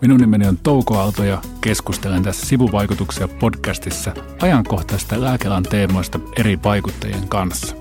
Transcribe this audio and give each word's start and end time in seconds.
Minun 0.00 0.20
nimeni 0.20 0.46
on 0.46 0.58
Touko 0.58 0.98
Aalto 0.98 1.24
ja 1.24 1.42
keskustelen 1.60 2.22
tässä 2.22 2.46
sivuvaikutuksia 2.46 3.28
podcastissa 3.28 4.14
ajankohtaista 4.42 5.20
lääkelan 5.20 5.62
teemoista 5.62 6.20
eri 6.36 6.58
vaikuttajien 6.64 7.28
kanssa. 7.28 7.76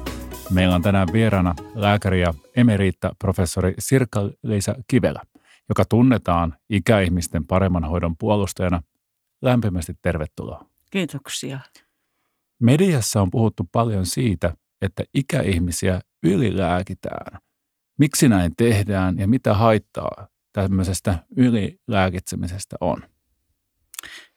Meillä 0.49 0.75
on 0.75 0.81
tänään 0.81 1.07
vieraana 1.13 1.55
lääkäri 1.75 2.21
ja 2.21 2.33
emeriitta 2.55 3.15
professori 3.19 3.73
Sirkka-Liisa 3.79 4.75
Kivelä, 4.87 5.21
joka 5.69 5.85
tunnetaan 5.85 6.57
ikäihmisten 6.69 7.45
paremman 7.45 7.83
hoidon 7.83 8.17
puolustajana. 8.17 8.81
Lämpimästi 9.41 9.93
tervetuloa. 10.01 10.65
Kiitoksia. 10.91 11.59
Mediassa 12.59 13.21
on 13.21 13.31
puhuttu 13.31 13.69
paljon 13.71 14.05
siitä, 14.05 14.53
että 14.81 15.03
ikäihmisiä 15.13 16.01
ylilääkitään. 16.23 17.41
Miksi 17.99 18.29
näin 18.29 18.51
tehdään 18.57 19.17
ja 19.17 19.27
mitä 19.27 19.53
haittaa 19.53 20.27
tämmöisestä 20.53 21.19
ylilääkitsemisestä 21.37 22.75
on? 22.81 23.03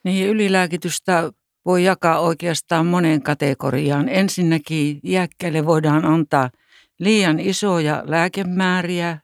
Niin, 0.04 0.28
ylilääkitystä 0.28 1.32
voi 1.64 1.84
jakaa 1.84 2.20
oikeastaan 2.20 2.86
moneen 2.86 3.22
kategoriaan. 3.22 4.08
Ensinnäkin 4.08 5.00
iäkkäille 5.04 5.66
voidaan 5.66 6.04
antaa 6.04 6.50
liian 6.98 7.40
isoja 7.40 8.02
lääkemääriä. 8.06 9.18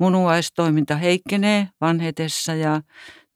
Munuaistoiminta 0.00 0.96
heikkenee 0.96 1.68
vanhetessa 1.80 2.54
ja 2.54 2.82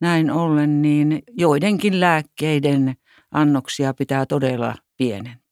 näin 0.01 0.31
ollen 0.31 0.81
niin 0.81 1.23
joidenkin 1.37 1.99
lääkkeiden 1.99 2.93
annoksia 3.31 3.93
pitää 3.93 4.25
todella 4.25 4.75
pienentää. 4.97 5.42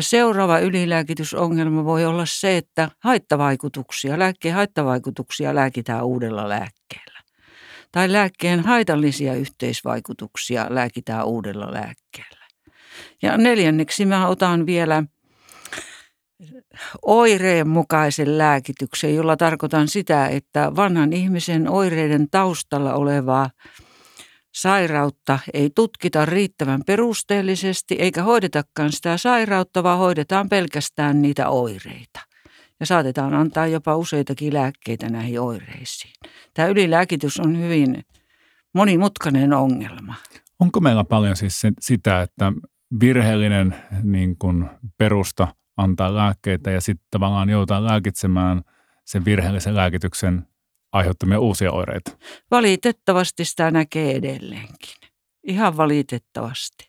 Ja 0.00 0.04
seuraava 0.04 0.58
ylilääkitysongelma 0.58 1.84
voi 1.84 2.04
olla 2.04 2.26
se, 2.26 2.56
että 2.56 2.90
haittavaikutuksia, 2.98 4.18
lääkkeen 4.18 4.54
haittavaikutuksia 4.54 5.54
lääkitään 5.54 6.04
uudella 6.04 6.48
lääkkeellä. 6.48 7.20
Tai 7.92 8.12
lääkkeen 8.12 8.60
haitallisia 8.60 9.34
yhteisvaikutuksia 9.34 10.66
lääkitään 10.68 11.26
uudella 11.26 11.72
lääkkeellä. 11.72 12.46
Ja 13.22 13.36
neljänneksi 13.36 14.06
mä 14.06 14.28
otan 14.28 14.66
vielä 14.66 15.02
oireen 17.02 17.68
mukaisen 17.68 18.38
lääkityksen, 18.38 19.14
jolla 19.14 19.36
tarkoitan 19.36 19.88
sitä, 19.88 20.26
että 20.26 20.76
vanhan 20.76 21.12
ihmisen 21.12 21.68
oireiden 21.68 22.30
taustalla 22.30 22.94
olevaa 22.94 23.50
sairautta 24.54 25.38
ei 25.54 25.70
tutkita 25.74 26.26
riittävän 26.26 26.80
perusteellisesti 26.86 27.94
eikä 27.94 28.22
hoidetakaan 28.22 28.92
sitä 28.92 29.16
sairautta, 29.16 29.82
vaan 29.82 29.98
hoidetaan 29.98 30.48
pelkästään 30.48 31.22
niitä 31.22 31.48
oireita. 31.48 32.20
Ja 32.80 32.86
saatetaan 32.86 33.34
antaa 33.34 33.66
jopa 33.66 33.96
useitakin 33.96 34.54
lääkkeitä 34.54 35.08
näihin 35.08 35.40
oireisiin. 35.40 36.12
Tämä 36.54 36.68
ylilääkitys 36.68 37.40
on 37.40 37.58
hyvin 37.58 38.02
monimutkainen 38.74 39.52
ongelma. 39.52 40.14
Onko 40.60 40.80
meillä 40.80 41.04
paljon 41.04 41.36
siis 41.36 41.62
sitä, 41.80 42.22
että 42.22 42.52
virheellinen 43.00 43.76
niin 44.02 44.38
kuin 44.38 44.70
perusta 44.98 45.48
antaa 45.76 46.14
lääkkeitä 46.14 46.70
ja 46.70 46.80
sitten 46.80 47.06
tavallaan 47.10 47.50
joudutaan 47.50 47.84
lääkitsemään 47.84 48.62
sen 49.04 49.24
virheellisen 49.24 49.76
lääkityksen 49.76 50.46
aiheuttamia 50.92 51.40
uusia 51.40 51.72
oireita? 51.72 52.10
Valitettavasti 52.50 53.44
sitä 53.44 53.70
näkee 53.70 54.16
edelleenkin. 54.16 55.10
Ihan 55.42 55.76
valitettavasti. 55.76 56.84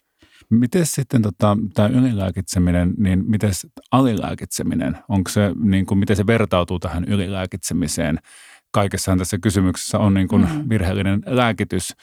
Miten 0.50 0.86
sitten 0.86 1.22
tota, 1.22 1.58
tämä 1.74 1.88
ylilääkitseminen, 1.88 2.94
niin 2.98 3.30
miten 3.30 3.52
alilääkitseminen, 3.92 4.98
onko 5.10 5.30
se, 5.30 5.52
niin 5.64 5.86
kuin, 5.86 5.98
miten 5.98 6.16
se 6.16 6.28
vertautuu 6.28 6.80
tähän 6.80 7.04
ylilääkitsemiseen? 7.04 8.20
Kaikessahan 8.72 9.18
tässä 9.18 9.38
kysymyksessä 9.38 10.00
on 10.00 10.14
niin 10.14 10.28
kuin 10.28 10.42
mm. 10.42 10.70
virheellinen 10.70 11.22
lääkitys, 11.26 11.94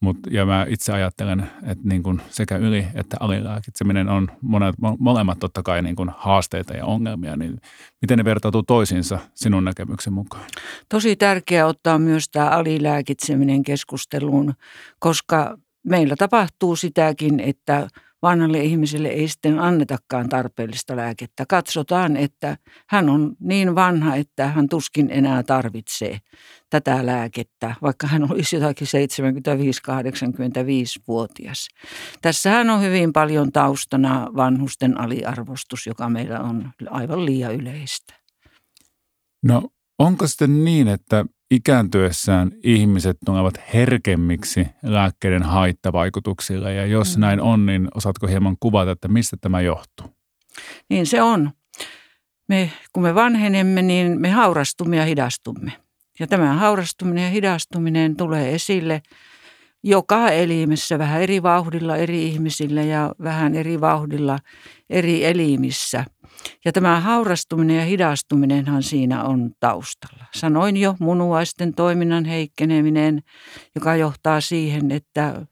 Mut, 0.00 0.16
ja 0.30 0.46
mä 0.46 0.66
itse 0.68 0.92
ajattelen, 0.92 1.50
että 1.62 1.88
niin 1.88 2.02
kuin 2.02 2.22
sekä 2.30 2.56
yli- 2.56 2.86
että 2.94 3.16
alilääkitseminen 3.20 4.08
on 4.08 4.28
monet, 4.42 4.74
molemmat 4.98 5.38
totta 5.38 5.62
kai 5.62 5.82
niin 5.82 5.96
kuin 5.96 6.10
haasteita 6.16 6.74
ja 6.74 6.84
ongelmia, 6.84 7.36
niin 7.36 7.60
miten 8.02 8.18
ne 8.18 8.24
vertautuu 8.24 8.62
toisiinsa 8.62 9.18
sinun 9.34 9.64
näkemyksen 9.64 10.12
mukaan? 10.12 10.44
Tosi 10.88 11.16
tärkeää 11.16 11.66
ottaa 11.66 11.98
myös 11.98 12.28
tämä 12.28 12.48
alilääkitseminen 12.48 13.62
keskusteluun, 13.62 14.54
koska 14.98 15.58
meillä 15.86 16.16
tapahtuu 16.16 16.76
sitäkin, 16.76 17.40
että– 17.40 17.88
vanhalle 18.22 18.60
ihmiselle 18.60 19.08
ei 19.08 19.28
sitten 19.28 19.58
annetakaan 19.58 20.28
tarpeellista 20.28 20.96
lääkettä. 20.96 21.44
Katsotaan, 21.48 22.16
että 22.16 22.56
hän 22.88 23.08
on 23.08 23.36
niin 23.40 23.74
vanha, 23.74 24.16
että 24.16 24.46
hän 24.46 24.68
tuskin 24.68 25.08
enää 25.10 25.42
tarvitsee 25.42 26.18
tätä 26.70 27.06
lääkettä, 27.06 27.74
vaikka 27.82 28.06
hän 28.06 28.32
olisi 28.32 28.56
jotakin 28.56 28.88
75-85-vuotias. 28.88 31.68
Tässähän 32.22 32.70
on 32.70 32.82
hyvin 32.82 33.12
paljon 33.12 33.52
taustana 33.52 34.28
vanhusten 34.36 35.00
aliarvostus, 35.00 35.86
joka 35.86 36.08
meillä 36.08 36.40
on 36.40 36.70
aivan 36.90 37.26
liian 37.26 37.54
yleistä. 37.54 38.14
No 39.42 39.68
onko 39.98 40.26
sitten 40.26 40.64
niin, 40.64 40.88
että 40.88 41.24
ikääntyessään 41.50 42.52
ihmiset 42.62 43.16
tulevat 43.24 43.54
herkemmiksi 43.74 44.66
lääkkeiden 44.82 45.42
haittavaikutuksilla 45.42 46.70
ja 46.70 46.86
jos 46.86 47.16
mm. 47.16 47.20
näin 47.20 47.40
on, 47.40 47.66
niin 47.66 47.88
osaatko 47.94 48.26
hieman 48.26 48.56
kuvata, 48.60 48.90
että 48.90 49.08
mistä 49.08 49.36
tämä 49.40 49.60
johtuu? 49.60 50.16
Niin 50.90 51.06
se 51.06 51.22
on. 51.22 51.50
Me, 52.48 52.70
kun 52.92 53.02
me 53.02 53.14
vanhenemme, 53.14 53.82
niin 53.82 54.20
me 54.20 54.30
haurastumme 54.30 54.96
ja 54.96 55.04
hidastumme. 55.04 55.72
Ja 56.18 56.26
tämä 56.26 56.54
haurastuminen 56.54 57.24
ja 57.24 57.30
hidastuminen 57.30 58.16
tulee 58.16 58.54
esille 58.54 59.02
joka 59.82 60.30
elimessä 60.30 60.98
vähän 60.98 61.22
eri 61.22 61.42
vauhdilla 61.42 61.96
eri 61.96 62.26
ihmisillä 62.26 62.82
ja 62.82 63.14
vähän 63.22 63.54
eri 63.54 63.80
vauhdilla 63.80 64.38
eri 64.90 65.24
elimissä– 65.24 66.04
ja 66.64 66.72
tämä 66.72 67.00
haurastuminen 67.00 67.76
ja 67.76 67.84
hidastuminenhan 67.84 68.82
siinä 68.82 69.24
on 69.24 69.50
taustalla. 69.60 70.24
Sanoin 70.34 70.76
jo 70.76 70.94
munuaisten 71.00 71.74
toiminnan 71.74 72.24
heikkeneminen, 72.24 73.22
joka 73.74 73.96
johtaa 73.96 74.40
siihen, 74.40 74.90
että 74.90 75.46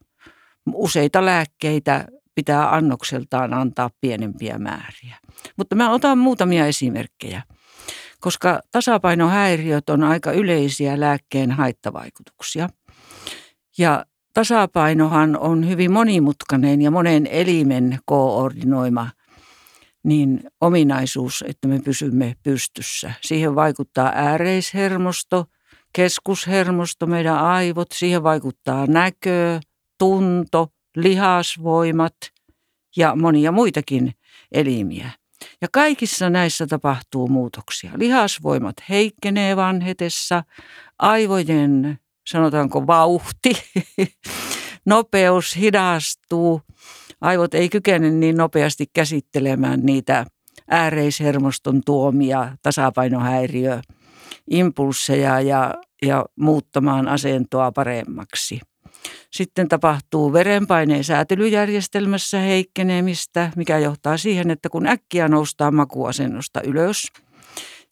useita 0.74 1.24
lääkkeitä 1.24 2.06
pitää 2.34 2.74
annokseltaan 2.74 3.54
antaa 3.54 3.90
pienempiä 4.00 4.58
määriä. 4.58 5.16
Mutta 5.56 5.76
mä 5.76 5.90
otan 5.90 6.18
muutamia 6.18 6.66
esimerkkejä, 6.66 7.42
koska 8.20 8.60
tasapainohäiriöt 8.72 9.90
on 9.90 10.04
aika 10.04 10.32
yleisiä 10.32 11.00
lääkkeen 11.00 11.50
haittavaikutuksia. 11.50 12.68
Ja 13.78 14.06
tasapainohan 14.34 15.38
on 15.38 15.68
hyvin 15.68 15.92
monimutkainen 15.92 16.82
ja 16.82 16.90
monen 16.90 17.26
elimen 17.26 17.98
koordinoima– 18.04 19.10
niin 20.04 20.40
ominaisuus, 20.60 21.44
että 21.48 21.68
me 21.68 21.80
pysymme 21.80 22.36
pystyssä. 22.42 23.12
Siihen 23.20 23.54
vaikuttaa 23.54 24.12
ääreishermosto, 24.14 25.44
keskushermosto, 25.92 27.06
meidän 27.06 27.38
aivot, 27.38 27.88
siihen 27.92 28.22
vaikuttaa 28.22 28.86
näkö, 28.86 29.60
tunto, 29.98 30.68
lihasvoimat 30.96 32.16
ja 32.96 33.16
monia 33.16 33.52
muitakin 33.52 34.14
elimiä. 34.52 35.10
Ja 35.60 35.68
kaikissa 35.72 36.30
näissä 36.30 36.66
tapahtuu 36.66 37.28
muutoksia. 37.28 37.90
Lihasvoimat 37.96 38.76
heikkenee 38.88 39.56
vanhetessa, 39.56 40.44
aivojen, 40.98 41.98
sanotaanko 42.26 42.86
vauhti, 42.86 43.52
nopeus 44.86 45.56
hidastuu– 45.56 46.60
aivot 47.24 47.54
ei 47.54 47.68
kykene 47.68 48.10
niin 48.10 48.36
nopeasti 48.36 48.86
käsittelemään 48.92 49.80
niitä 49.80 50.26
ääreishermoston 50.70 51.80
tuomia 51.86 52.56
tasapainohäiriö 52.62 53.80
impulseja 54.50 55.40
ja, 55.40 55.74
ja 56.02 56.24
muuttamaan 56.36 57.08
asentoa 57.08 57.72
paremmaksi. 57.72 58.60
Sitten 59.30 59.68
tapahtuu 59.68 60.32
verenpaineen 60.32 61.04
säätelyjärjestelmässä 61.04 62.38
heikkenemistä, 62.38 63.50
mikä 63.56 63.78
johtaa 63.78 64.16
siihen, 64.16 64.50
että 64.50 64.68
kun 64.68 64.86
äkkiä 64.86 65.28
noustaan 65.28 65.74
makuasennosta 65.74 66.60
ylös, 66.62 67.12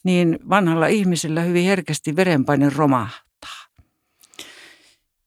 niin 0.05 0.39
vanhalla 0.49 0.87
ihmisellä 0.87 1.43
hyvin 1.43 1.65
herkästi 1.65 2.17
verenpaine 2.17 2.71
romahtaa. 2.77 3.67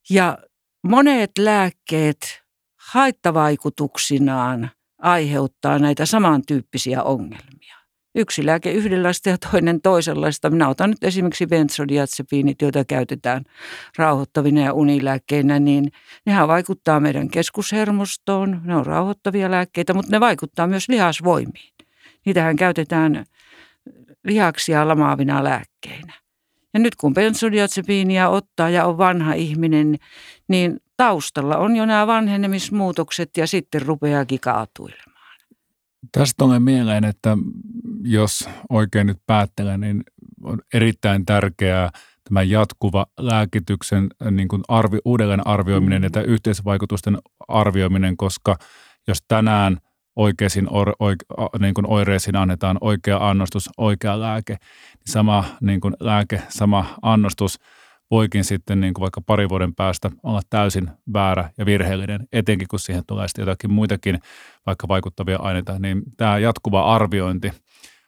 Ja 0.09 0.37
monet 0.83 1.31
lääkkeet 1.39 2.44
haittavaikutuksinaan 2.91 4.69
aiheuttaa 5.01 5.79
näitä 5.79 6.05
samantyyppisiä 6.05 7.03
ongelmia. 7.03 7.75
Yksi 8.15 8.45
lääke 8.45 8.71
yhdenlaista 8.71 9.29
ja 9.29 9.37
toinen 9.51 9.81
toisenlaista. 9.81 10.49
Minä 10.49 10.69
otan 10.69 10.89
nyt 10.89 11.03
esimerkiksi 11.03 11.47
benzodiazepiinit, 11.47 12.61
joita 12.61 12.85
käytetään 12.85 13.43
rauhoittavina 13.97 14.61
ja 14.61 14.73
unilääkkeinä, 14.73 15.59
niin 15.59 15.91
nehän 16.25 16.47
vaikuttaa 16.47 16.99
meidän 16.99 17.29
keskushermostoon. 17.29 18.61
Ne 18.63 18.75
on 18.75 18.85
rauhoittavia 18.85 19.51
lääkkeitä, 19.51 19.93
mutta 19.93 20.11
ne 20.11 20.19
vaikuttaa 20.19 20.67
myös 20.67 20.89
lihasvoimiin. 20.89 21.73
Niitähän 22.25 22.55
käytetään 22.55 23.25
lihaksia 24.23 24.87
lamaavina 24.87 25.43
lääkkeinä. 25.43 26.13
Ja 26.73 26.79
nyt 26.79 26.95
kun 26.95 27.13
bensodiazepiinia 27.13 28.29
ottaa 28.29 28.69
ja 28.69 28.85
on 28.85 28.97
vanha 28.97 29.33
ihminen, 29.33 29.97
niin 30.47 30.79
taustalla 30.97 31.57
on 31.57 31.75
jo 31.75 31.85
nämä 31.85 32.07
vanhenemismuutokset 32.07 33.37
ja 33.37 33.47
sitten 33.47 33.81
rupeaakin 33.81 34.39
kaatuilemaan. 34.39 35.15
Tästä 36.11 36.33
tulee 36.37 36.59
mieleen, 36.59 37.03
että 37.03 37.37
jos 38.03 38.49
oikein 38.69 39.07
nyt 39.07 39.17
päättelen, 39.27 39.79
niin 39.79 40.03
on 40.43 40.61
erittäin 40.73 41.25
tärkeää 41.25 41.89
tämä 42.23 42.43
jatkuva 42.43 43.05
lääkityksen 43.19 44.07
niin 44.31 44.47
kuin 44.47 44.63
arvi, 44.67 44.97
uudelleen 45.05 45.47
arvioiminen 45.47 46.03
ja 46.03 46.09
tämä 46.09 46.23
yhteisvaikutusten 46.23 47.17
arvioiminen, 47.47 48.17
koska 48.17 48.57
jos 49.07 49.23
tänään 49.27 49.77
oikeisiin 50.15 50.67
or, 50.69 50.93
oike, 50.99 51.25
niin 51.59 51.73
kuin 51.73 51.87
oireisiin 51.87 52.35
annetaan 52.35 52.77
oikea 52.81 53.29
annostus, 53.29 53.69
oikea 53.77 54.19
lääke, 54.19 54.53
niin 54.93 55.11
sama 55.13 55.45
niin 55.61 55.81
kuin 55.81 55.93
lääke, 55.99 56.41
sama 56.49 56.95
annostus 57.01 57.59
voikin 58.11 58.43
sitten 58.43 58.81
niin 58.81 58.93
kuin 58.93 59.01
vaikka 59.01 59.21
pari 59.21 59.49
vuoden 59.49 59.75
päästä 59.75 60.11
olla 60.23 60.41
täysin 60.49 60.89
väärä 61.13 61.49
ja 61.57 61.65
virheellinen, 61.65 62.27
etenkin 62.33 62.67
kun 62.67 62.79
siihen 62.79 63.03
tulee 63.07 63.27
sitten 63.27 63.41
jotakin 63.43 63.71
muitakin 63.71 64.19
vaikka 64.65 64.87
vaikuttavia 64.87 65.37
aineita, 65.41 65.79
niin 65.79 66.01
tämä 66.17 66.37
jatkuva 66.37 66.95
arviointi 66.95 67.51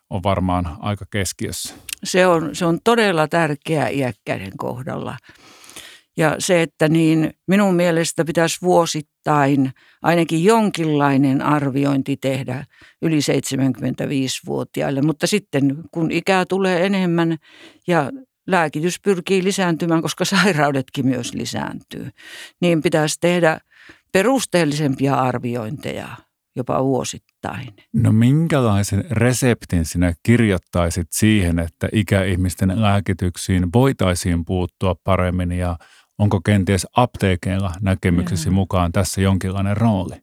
on 0.09 0.23
varmaan 0.23 0.77
aika 0.79 1.05
keskiössä. 1.09 1.75
Se 2.03 2.27
on, 2.27 2.55
se 2.55 2.65
on 2.65 2.79
todella 2.83 3.27
tärkeää 3.27 3.89
iäkkäiden 3.89 4.51
kohdalla. 4.57 5.17
Ja 6.17 6.35
se, 6.39 6.61
että 6.61 6.89
niin 6.89 7.33
minun 7.47 7.75
mielestä 7.75 8.25
pitäisi 8.25 8.57
vuosittain 8.61 9.71
ainakin 10.01 10.43
jonkinlainen 10.43 11.41
arviointi 11.41 12.17
tehdä 12.17 12.65
yli 13.01 13.19
75-vuotiaille. 13.19 15.01
Mutta 15.01 15.27
sitten 15.27 15.77
kun 15.91 16.11
ikää 16.11 16.45
tulee 16.45 16.85
enemmän 16.85 17.37
ja 17.87 18.11
lääkitys 18.47 18.99
pyrkii 18.99 19.43
lisääntymään, 19.43 20.01
koska 20.01 20.25
sairaudetkin 20.25 21.07
myös 21.07 21.33
lisääntyy, 21.33 22.09
niin 22.61 22.81
pitäisi 22.81 23.17
tehdä 23.19 23.59
perusteellisempia 24.11 25.15
arviointeja 25.15 26.07
jopa 26.55 26.83
vuosittain. 26.83 27.73
No 27.93 28.11
minkälaisen 28.11 29.05
reseptin 29.11 29.85
sinä 29.85 30.13
kirjoittaisit 30.23 31.07
siihen, 31.11 31.59
että 31.59 31.89
ikäihmisten 31.93 32.81
lääkityksiin 32.81 33.73
voitaisiin 33.73 34.45
puuttua 34.45 34.95
paremmin 35.03 35.51
ja 35.51 35.77
onko 36.17 36.41
kenties 36.45 36.87
apteekeilla 36.95 37.71
näkemyksesi 37.81 38.49
mukaan 38.49 38.91
tässä 38.91 39.21
jonkinlainen 39.21 39.77
rooli? 39.77 40.15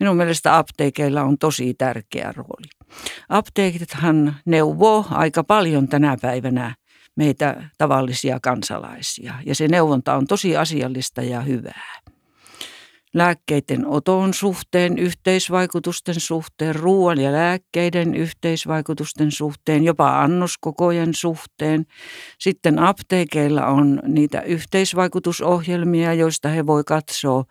Minun 0.00 0.16
mielestä 0.16 0.56
apteekeilla 0.56 1.22
on 1.22 1.38
tosi 1.38 1.74
tärkeä 1.74 2.32
rooli. 2.36 2.68
Apteekithan 3.28 4.36
neuvoo 4.46 5.06
aika 5.10 5.44
paljon 5.44 5.88
tänä 5.88 6.16
päivänä 6.22 6.74
meitä 7.16 7.64
tavallisia 7.78 8.38
kansalaisia 8.42 9.34
ja 9.46 9.54
se 9.54 9.68
neuvonta 9.68 10.14
on 10.14 10.26
tosi 10.26 10.56
asiallista 10.56 11.22
ja 11.22 11.40
hyvää 11.40 12.02
lääkkeiden 13.14 13.86
oton 13.86 14.34
suhteen, 14.34 14.98
yhteisvaikutusten 14.98 16.20
suhteen, 16.20 16.74
ruoan 16.74 17.20
ja 17.20 17.32
lääkkeiden 17.32 18.14
yhteisvaikutusten 18.14 19.30
suhteen, 19.30 19.84
jopa 19.84 20.22
annoskokojen 20.22 21.14
suhteen. 21.14 21.86
Sitten 22.38 22.78
apteekeilla 22.78 23.66
on 23.66 24.00
niitä 24.06 24.40
yhteisvaikutusohjelmia, 24.40 26.14
joista 26.14 26.48
he 26.48 26.66
voi 26.66 26.84
katsoa 26.84 27.44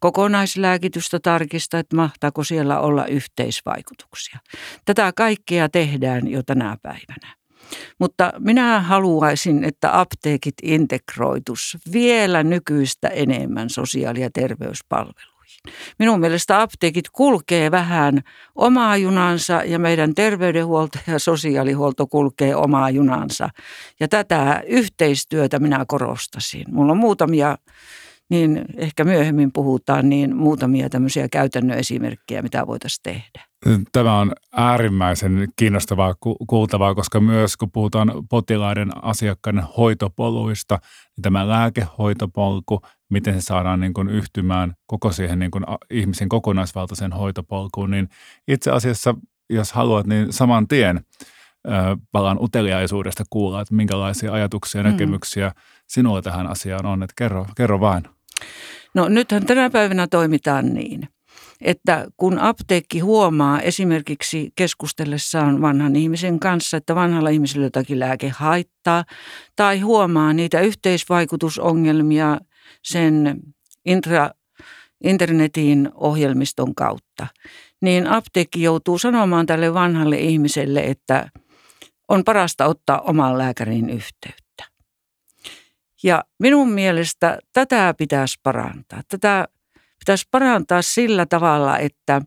kokonaislääkitystä 0.00 1.20
tarkistaa, 1.20 1.80
että 1.80 1.96
mahtaako 1.96 2.44
siellä 2.44 2.80
olla 2.80 3.06
yhteisvaikutuksia. 3.06 4.38
Tätä 4.84 5.12
kaikkea 5.16 5.68
tehdään 5.68 6.28
jo 6.28 6.42
tänä 6.42 6.76
päivänä. 6.82 7.43
Mutta 7.98 8.32
minä 8.38 8.80
haluaisin, 8.80 9.64
että 9.64 10.00
apteekit 10.00 10.54
integroitus 10.62 11.78
vielä 11.92 12.42
nykyistä 12.42 13.08
enemmän 13.08 13.70
sosiaali- 13.70 14.20
ja 14.20 14.30
terveyspalveluihin. 14.30 15.34
Minun 15.98 16.20
mielestä 16.20 16.62
apteekit 16.62 17.08
kulkee 17.12 17.70
vähän 17.70 18.20
omaa 18.54 18.96
junansa 18.96 19.62
ja 19.64 19.78
meidän 19.78 20.14
terveydenhuolto 20.14 20.98
ja 21.06 21.18
sosiaalihuolto 21.18 22.06
kulkee 22.06 22.56
omaa 22.56 22.90
junansa. 22.90 23.48
Ja 24.00 24.08
tätä 24.08 24.62
yhteistyötä 24.66 25.58
minä 25.58 25.84
korostasin. 25.88 26.64
Mulla 26.68 26.92
on 26.92 26.98
muutamia 26.98 27.58
niin 28.30 28.64
ehkä 28.76 29.04
myöhemmin 29.04 29.52
puhutaan 29.52 30.08
niin 30.08 30.36
muutamia 30.36 30.88
tämmöisiä 30.88 31.28
käytännön 31.28 31.78
esimerkkejä, 31.78 32.42
mitä 32.42 32.66
voitaisiin 32.66 33.02
tehdä. 33.02 33.44
Tämä 33.92 34.18
on 34.18 34.32
äärimmäisen 34.52 35.48
kiinnostavaa 35.56 36.14
kuultavaa, 36.46 36.94
koska 36.94 37.20
myös 37.20 37.56
kun 37.56 37.70
puhutaan 37.70 38.12
potilaiden 38.30 39.04
asiakkaiden 39.04 39.64
hoitopoluista, 39.76 40.78
niin 41.16 41.22
tämä 41.22 41.48
lääkehoitopolku, 41.48 42.80
miten 43.10 43.34
se 43.34 43.40
saadaan 43.40 43.80
niin 43.80 43.94
kuin 43.94 44.08
yhtymään 44.08 44.74
koko 44.86 45.12
siihen 45.12 45.38
niin 45.38 45.50
kuin 45.50 45.64
ihmisen 45.90 46.28
kokonaisvaltaisen 46.28 47.12
hoitopolkuun, 47.12 47.90
niin 47.90 48.08
itse 48.48 48.70
asiassa, 48.70 49.14
jos 49.50 49.72
haluat, 49.72 50.06
niin 50.06 50.32
saman 50.32 50.68
tien 50.68 51.00
palaan 52.12 52.38
uteliaisuudesta 52.40 53.24
kuulla, 53.30 53.60
että 53.60 53.74
minkälaisia 53.74 54.32
ajatuksia 54.32 54.78
ja 54.78 54.84
mm. 54.84 54.90
näkemyksiä 54.90 55.48
mm. 55.48 55.54
sinulla 55.86 56.22
tähän 56.22 56.46
asiaan 56.46 56.86
on, 56.86 57.02
että 57.02 57.14
kerro, 57.16 57.46
kerro 57.56 57.80
vain. 57.80 58.02
No 58.94 59.08
nythän 59.08 59.46
tänä 59.46 59.70
päivänä 59.70 60.06
toimitaan 60.06 60.74
niin, 60.74 61.08
että 61.64 62.06
kun 62.16 62.38
apteekki 62.38 63.00
huomaa 63.00 63.60
esimerkiksi 63.60 64.52
keskustellessaan 64.56 65.62
vanhan 65.62 65.96
ihmisen 65.96 66.40
kanssa, 66.40 66.76
että 66.76 66.94
vanhalla 66.94 67.28
ihmisellä 67.28 67.66
jotakin 67.66 68.00
lääke 68.00 68.28
haittaa, 68.28 69.04
tai 69.56 69.80
huomaa 69.80 70.32
niitä 70.32 70.60
yhteisvaikutusongelmia 70.60 72.38
sen 72.82 73.40
intra, 73.84 74.30
internetin 75.04 75.90
ohjelmiston 75.94 76.74
kautta, 76.74 77.26
niin 77.82 78.06
apteekki 78.06 78.62
joutuu 78.62 78.98
sanomaan 78.98 79.46
tälle 79.46 79.74
vanhalle 79.74 80.18
ihmiselle, 80.18 80.80
että 80.80 81.28
on 82.08 82.24
parasta 82.24 82.66
ottaa 82.66 83.00
oman 83.00 83.38
lääkärin 83.38 83.90
yhteyttä. 83.90 84.64
Ja 86.02 86.24
minun 86.38 86.70
mielestä 86.70 87.38
tätä 87.52 87.94
pitäisi 87.98 88.40
parantaa. 88.42 89.00
Tätä 89.08 89.48
pitäisi 89.98 90.28
parantaa 90.30 90.82
sillä 90.82 91.26
tavalla, 91.26 91.78
että 91.78 92.22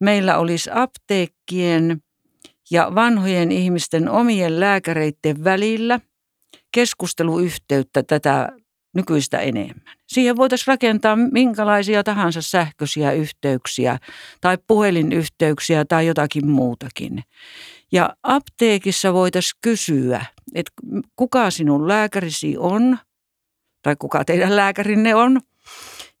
meillä 0.00 0.38
olisi 0.38 0.70
apteekkien 0.74 2.02
ja 2.70 2.92
vanhojen 2.94 3.52
ihmisten 3.52 4.08
omien 4.08 4.60
lääkäreiden 4.60 5.44
välillä 5.44 6.00
keskusteluyhteyttä 6.72 8.02
tätä 8.02 8.48
nykyistä 8.94 9.38
enemmän. 9.38 9.96
Siihen 10.06 10.36
voitaisiin 10.36 10.66
rakentaa 10.66 11.16
minkälaisia 11.16 12.04
tahansa 12.04 12.42
sähköisiä 12.42 13.12
yhteyksiä 13.12 13.98
tai 14.40 14.58
puhelinyhteyksiä 14.66 15.84
tai 15.84 16.06
jotakin 16.06 16.50
muutakin. 16.50 17.22
Ja 17.92 18.16
apteekissa 18.22 19.12
voitaisiin 19.12 19.58
kysyä, 19.60 20.24
että 20.54 20.72
kuka 21.16 21.50
sinun 21.50 21.88
lääkärisi 21.88 22.56
on– 22.58 22.98
tai 23.82 23.96
kuka 23.98 24.24
teidän 24.24 24.56
lääkärinne 24.56 25.14
on. 25.14 25.40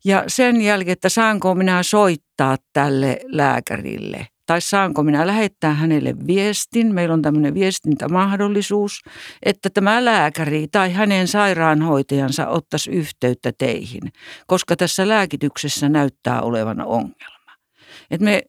Ja 0.04 0.24
sen 0.26 0.62
jälkeen, 0.62 0.92
että 0.92 1.08
saanko 1.08 1.54
minä 1.54 1.82
soittaa 1.82 2.56
tälle 2.72 3.20
lääkärille 3.24 4.26
tai 4.50 4.60
saanko 4.60 5.02
minä 5.02 5.26
lähettää 5.26 5.74
hänelle 5.74 6.14
viestin. 6.26 6.94
Meillä 6.94 7.12
on 7.12 7.22
tämmöinen 7.22 7.54
viestintämahdollisuus, 7.54 9.02
että 9.42 9.70
tämä 9.70 10.04
lääkäri 10.04 10.68
tai 10.72 10.92
hänen 10.92 11.28
sairaanhoitajansa 11.28 12.48
ottaisi 12.48 12.90
yhteyttä 12.90 13.52
teihin, 13.58 14.02
koska 14.46 14.76
tässä 14.76 15.08
lääkityksessä 15.08 15.88
näyttää 15.88 16.42
olevan 16.42 16.80
ongelma. 16.80 17.52
Et 18.10 18.20
me, 18.20 18.42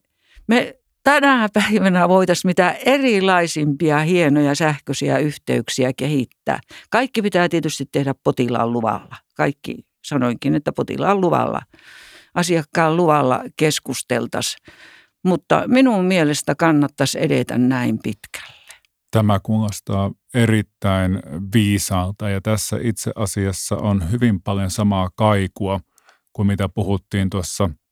me 0.48 0.74
tänä 1.04 1.48
päivänä 1.52 2.08
voitaisiin 2.08 2.48
mitä 2.48 2.70
erilaisimpia 2.70 3.98
hienoja 3.98 4.54
sähköisiä 4.54 5.18
yhteyksiä 5.18 5.92
kehittää. 5.96 6.60
Kaikki 6.90 7.22
pitää 7.22 7.48
tietysti 7.48 7.84
tehdä 7.92 8.14
potilaan 8.24 8.72
luvalla. 8.72 9.16
Kaikki 9.36 9.91
sanoinkin, 10.04 10.54
että 10.54 10.72
potilaan 10.72 11.20
luvalla, 11.20 11.60
asiakkaan 12.34 12.96
luvalla 12.96 13.40
keskusteltaisiin. 13.56 14.66
Mutta 15.24 15.64
minun 15.66 16.04
mielestä 16.04 16.54
kannattaisi 16.54 17.22
edetä 17.22 17.58
näin 17.58 17.98
pitkälle. 18.02 18.72
Tämä 19.10 19.40
kuulostaa 19.42 20.10
erittäin 20.34 21.22
viisaalta 21.54 22.28
ja 22.28 22.40
tässä 22.40 22.78
itse 22.82 23.12
asiassa 23.16 23.76
on 23.76 24.10
hyvin 24.10 24.42
paljon 24.42 24.70
samaa 24.70 25.10
kaikua 25.16 25.80
kuin 26.32 26.46
mitä 26.46 26.68
puhuttiin 26.68 27.30
tuossa– 27.30 27.70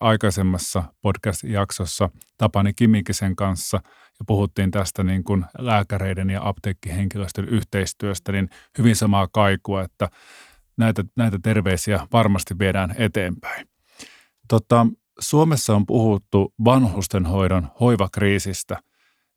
aikaisemmassa 0.00 0.82
podcast-jaksossa 1.02 2.10
Tapani 2.38 2.72
Kimikisen 2.72 3.36
kanssa 3.36 3.76
ja 4.18 4.24
puhuttiin 4.26 4.70
tästä 4.70 5.04
niin 5.04 5.24
kuin 5.24 5.44
lääkäreiden 5.58 6.30
ja 6.30 6.40
apteekkihenkilöstön 6.48 7.48
yhteistyöstä, 7.48 8.32
niin 8.32 8.48
hyvin 8.78 8.96
samaa 8.96 9.28
kaikua, 9.32 9.82
että 9.82 10.08
näitä, 10.76 11.04
näitä 11.16 11.38
terveisiä 11.42 12.06
varmasti 12.12 12.58
viedään 12.58 12.94
eteenpäin. 12.98 13.68
Tota, 14.48 14.86
Suomessa 15.20 15.76
on 15.76 15.86
puhuttu 15.86 16.54
vanhustenhoidon 16.64 17.68
hoivakriisistä 17.80 18.78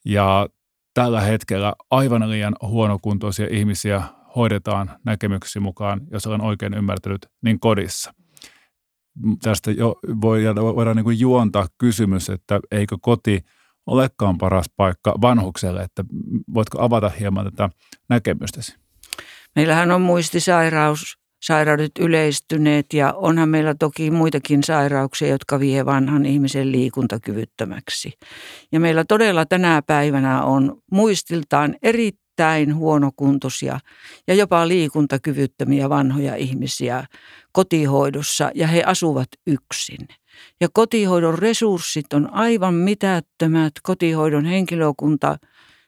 ja 0.05 0.47
tällä 0.93 1.21
hetkellä 1.21 1.73
aivan 1.91 2.29
liian 2.29 2.55
huonokuntoisia 2.61 3.47
ihmisiä 3.51 4.03
hoidetaan 4.35 4.91
näkemyksiä 5.05 5.61
mukaan, 5.61 6.01
jos 6.11 6.27
olen 6.27 6.41
oikein 6.41 6.73
ymmärtänyt, 6.73 7.27
niin 7.43 7.59
kodissa. 7.59 8.13
Tästä 9.41 9.71
jo 9.71 9.95
voidaan 10.21 10.95
niin 10.95 11.03
kuin 11.03 11.19
juontaa 11.19 11.67
kysymys, 11.77 12.29
että 12.29 12.59
eikö 12.71 12.97
koti 13.01 13.45
olekaan 13.85 14.37
paras 14.37 14.65
paikka 14.77 15.13
vanhukselle, 15.21 15.81
että 15.81 16.03
voitko 16.53 16.81
avata 16.81 17.09
hieman 17.09 17.45
tätä 17.45 17.69
näkemystäsi? 18.09 18.75
Meillähän 19.55 19.91
on 19.91 20.01
muistisairaus, 20.01 21.19
sairaudet 21.41 21.91
yleistyneet 21.99 22.93
ja 22.93 23.13
onhan 23.13 23.49
meillä 23.49 23.75
toki 23.79 24.11
muitakin 24.11 24.63
sairauksia, 24.63 25.27
jotka 25.27 25.59
vie 25.59 25.85
vanhan 25.85 26.25
ihmisen 26.25 26.71
liikuntakyvyttömäksi. 26.71 28.13
Ja 28.71 28.79
meillä 28.79 29.05
todella 29.07 29.45
tänä 29.45 29.81
päivänä 29.87 30.43
on 30.43 30.81
muistiltaan 30.91 31.75
erittäin 31.83 32.75
huonokuntoisia 32.75 33.79
ja 34.27 34.33
jopa 34.33 34.67
liikuntakyvyttömiä 34.67 35.89
vanhoja 35.89 36.35
ihmisiä 36.35 37.05
kotihoidossa 37.51 38.51
ja 38.55 38.67
he 38.67 38.83
asuvat 38.85 39.27
yksin. 39.47 40.07
Ja 40.61 40.67
kotihoidon 40.73 41.39
resurssit 41.39 42.13
on 42.13 42.33
aivan 42.33 42.73
mitättömät. 42.73 43.73
Kotihoidon 43.83 44.45
henkilökunta 44.45 45.37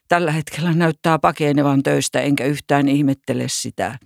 tällä 0.07 0.31
hetkellä 0.31 0.73
näyttää 0.73 1.19
pakenevan 1.19 1.83
töistä, 1.83 2.21
enkä 2.21 2.45
yhtään 2.45 2.87
ihmettele 2.87 3.43
sitä. 3.47 3.99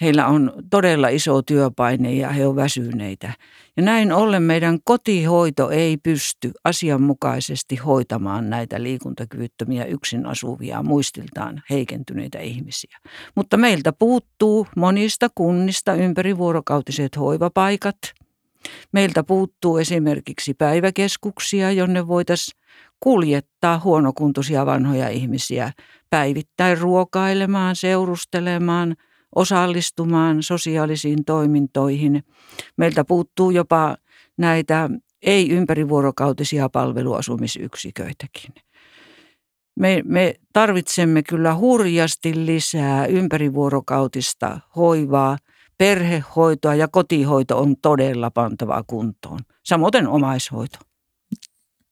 Heillä 0.00 0.26
on 0.26 0.52
todella 0.70 1.08
iso 1.08 1.42
työpaine 1.42 2.12
ja 2.12 2.28
he 2.28 2.46
ovat 2.46 2.56
väsyneitä. 2.56 3.32
Ja 3.76 3.82
näin 3.82 4.12
ollen 4.12 4.42
meidän 4.42 4.78
kotihoito 4.84 5.70
ei 5.70 5.96
pysty 5.96 6.52
asianmukaisesti 6.64 7.76
hoitamaan 7.76 8.50
näitä 8.50 8.82
liikuntakyvyttömiä 8.82 9.84
yksin 9.84 10.26
asuvia 10.26 10.82
muistiltaan 10.82 11.62
heikentyneitä 11.70 12.38
ihmisiä. 12.38 12.98
Mutta 13.34 13.56
meiltä 13.56 13.92
puuttuu 13.92 14.66
monista 14.76 15.28
kunnista 15.34 15.94
ympärivuorokautiset 15.94 17.16
hoivapaikat– 17.16 17.96
Meiltä 18.92 19.24
puuttuu 19.24 19.78
esimerkiksi 19.78 20.54
päiväkeskuksia, 20.54 21.72
jonne 21.72 22.08
voitaisiin 22.08 22.60
kuljettaa 23.00 23.80
huonokuntoisia 23.84 24.66
vanhoja 24.66 25.08
ihmisiä 25.08 25.72
päivittäin 26.10 26.78
ruokailemaan, 26.78 27.76
seurustelemaan, 27.76 28.96
osallistumaan 29.34 30.42
sosiaalisiin 30.42 31.24
toimintoihin. 31.24 32.24
Meiltä 32.76 33.04
puuttuu 33.04 33.50
jopa 33.50 33.96
näitä 34.36 34.90
ei-ympärivuorokautisia 35.22 36.68
palveluasumisyksiköitäkin. 36.68 38.54
Me, 39.80 40.02
me 40.04 40.34
tarvitsemme 40.52 41.22
kyllä 41.22 41.54
hurjasti 41.54 42.46
lisää 42.46 43.06
ympärivuorokautista 43.06 44.60
hoivaa– 44.76 45.38
perhehoitoa 45.78 46.74
ja 46.74 46.88
kotihoito 46.88 47.58
on 47.58 47.76
todella 47.82 48.30
pantava 48.30 48.84
kuntoon. 48.86 49.40
Samoin 49.64 50.08
omaishoito. 50.08 50.78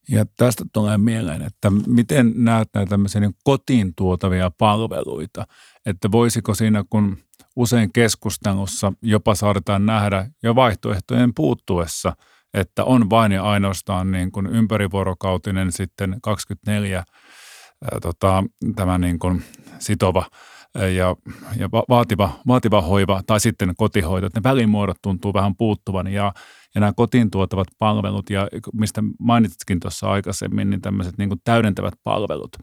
Ja 0.08 0.26
tästä 0.37 0.64
tulee 0.72 0.99
mieleen, 0.99 1.42
että 1.42 1.70
miten 1.87 2.32
näet 2.37 2.68
näitä 2.75 2.90
tämmöisiä 2.90 3.20
niin 3.20 3.34
kotiin 3.44 3.94
tuotavia 3.96 4.50
palveluita, 4.58 5.46
että 5.87 6.12
voisiko 6.12 6.54
siinä, 6.54 6.84
kun 6.90 7.18
usein 7.56 7.92
keskustelussa 7.92 8.92
jopa 9.02 9.35
saadaan 9.35 9.87
nähdä 9.87 10.26
jo 10.42 10.54
vaihtoehtojen 10.54 11.35
puuttuessa, 11.35 12.16
että 12.54 12.85
on 12.85 13.11
vain 13.11 13.32
ja 13.32 13.42
ainoastaan 13.42 14.11
niin 14.11 14.32
kuin 14.32 14.47
ympärivuorokautinen 14.47 15.73
sitten 15.73 16.16
24 16.23 16.97
ää, 16.97 18.00
tota, 18.02 18.44
tämä 18.76 18.99
niin 18.99 19.18
kuin 19.18 19.44
sitova 19.78 20.26
ja, 20.75 21.16
ja 21.56 21.71
vaativa, 21.71 22.30
vaativa 22.47 22.80
hoiva 22.80 23.23
tai 23.26 23.40
sitten 23.40 23.75
kotihoito, 23.76 24.26
että 24.26 24.40
ne 24.40 24.50
välimuodot 24.50 24.97
tuntuu 25.02 25.35
vähän 25.35 25.56
puuttuvan 25.56 26.06
ja, 26.06 26.32
ja 26.75 26.80
nämä 26.80 26.92
kotiin 26.97 27.30
tuotavat 27.30 27.68
palvelut 27.78 28.30
ja 28.30 28.49
mistä 28.73 29.02
mainitsitkin 29.18 29.80
tuossa 29.80 30.11
aikaisemmin, 30.11 30.71
niin 30.71 30.80
tämmöiset 30.80 31.18
niin 31.18 31.30
täydentävät 31.44 31.94
palvelut, 32.04 32.56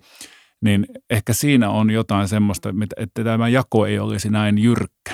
niin 0.61 0.85
ehkä 1.09 1.33
siinä 1.33 1.69
on 1.69 1.89
jotain 1.89 2.27
semmoista, 2.27 2.69
että 2.97 3.23
tämä 3.23 3.49
jako 3.49 3.85
ei 3.85 3.99
olisi 3.99 4.29
näin 4.29 4.57
jyrkkä. 4.57 5.13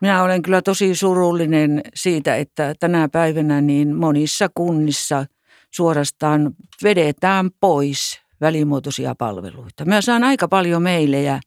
Minä 0.00 0.22
olen 0.22 0.42
kyllä 0.42 0.62
tosi 0.62 0.94
surullinen 0.94 1.82
siitä, 1.94 2.36
että 2.36 2.74
tänä 2.80 3.08
päivänä 3.08 3.60
niin 3.60 3.96
monissa 3.96 4.48
kunnissa 4.54 5.26
suorastaan 5.70 6.54
vedetään 6.82 7.50
pois 7.60 8.20
välimuotoisia 8.40 9.14
palveluita. 9.14 9.84
Mä 9.84 10.00
saan 10.00 10.24
aika 10.24 10.48
paljon 10.48 10.82
meilejä 10.82 11.40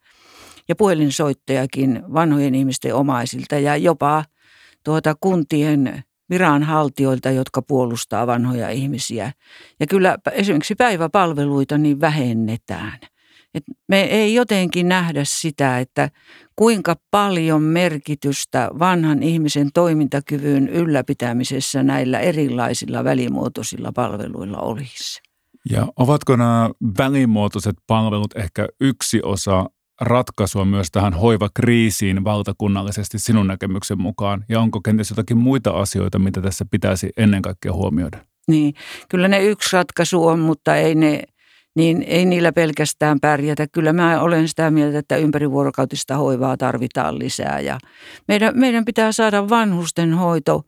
ja 0.67 0.75
puhelinsoittojakin 0.75 2.03
vanhojen 2.13 2.55
ihmisten 2.55 2.95
omaisilta 2.95 3.55
ja 3.55 3.77
jopa 3.77 4.25
tuota 4.83 5.15
kuntien 5.19 6.03
viranhaltijoilta, 6.29 7.31
jotka 7.31 7.61
puolustaa 7.61 8.27
vanhoja 8.27 8.69
ihmisiä. 8.69 9.31
Ja 9.79 9.87
kyllä 9.87 10.17
esimerkiksi 10.31 10.75
päiväpalveluita 10.75 11.77
niin 11.77 12.01
vähennetään. 12.01 12.99
Et 13.53 13.63
me 13.87 14.01
ei 14.01 14.33
jotenkin 14.33 14.89
nähdä 14.89 15.21
sitä, 15.23 15.79
että 15.79 16.09
kuinka 16.55 16.95
paljon 17.11 17.61
merkitystä 17.61 18.69
vanhan 18.79 19.23
ihmisen 19.23 19.69
toimintakyvyn 19.73 20.69
ylläpitämisessä 20.69 21.83
näillä 21.83 22.19
erilaisilla 22.19 23.03
välimuotoisilla 23.03 23.91
palveluilla 23.91 24.57
olisi. 24.57 25.21
Ja 25.69 25.87
ovatko 25.95 26.35
nämä 26.35 26.69
välimuotoiset 26.97 27.75
palvelut 27.87 28.37
ehkä 28.37 28.67
yksi 28.81 29.19
osa 29.23 29.65
ratkaisua 30.07 30.65
myös 30.65 30.91
tähän 30.91 31.13
hoivakriisiin 31.13 32.23
valtakunnallisesti 32.23 33.19
sinun 33.19 33.47
näkemyksen 33.47 34.01
mukaan? 34.01 34.45
Ja 34.49 34.59
onko 34.59 34.81
kenties 34.81 35.09
jotakin 35.09 35.37
muita 35.37 35.71
asioita, 35.71 36.19
mitä 36.19 36.41
tässä 36.41 36.65
pitäisi 36.71 37.09
ennen 37.17 37.41
kaikkea 37.41 37.73
huomioida? 37.73 38.17
Niin, 38.47 38.73
kyllä 39.09 39.27
ne 39.27 39.43
yksi 39.43 39.75
ratkaisu 39.75 40.27
on, 40.27 40.39
mutta 40.39 40.75
ei, 40.75 40.95
ne, 40.95 41.21
niin 41.75 42.03
ei 42.07 42.25
niillä 42.25 42.51
pelkästään 42.51 43.19
pärjätä. 43.19 43.67
Kyllä 43.67 43.93
mä 43.93 44.21
olen 44.21 44.47
sitä 44.47 44.71
mieltä, 44.71 44.99
että 44.99 45.17
ympärivuorokautista 45.17 46.17
hoivaa 46.17 46.57
tarvitaan 46.57 47.19
lisää. 47.19 47.59
Ja 47.59 47.77
meidän, 48.27 48.59
meidän 48.59 48.85
pitää 48.85 49.11
saada 49.11 49.49
vanhusten 49.49 50.13
hoito 50.13 50.63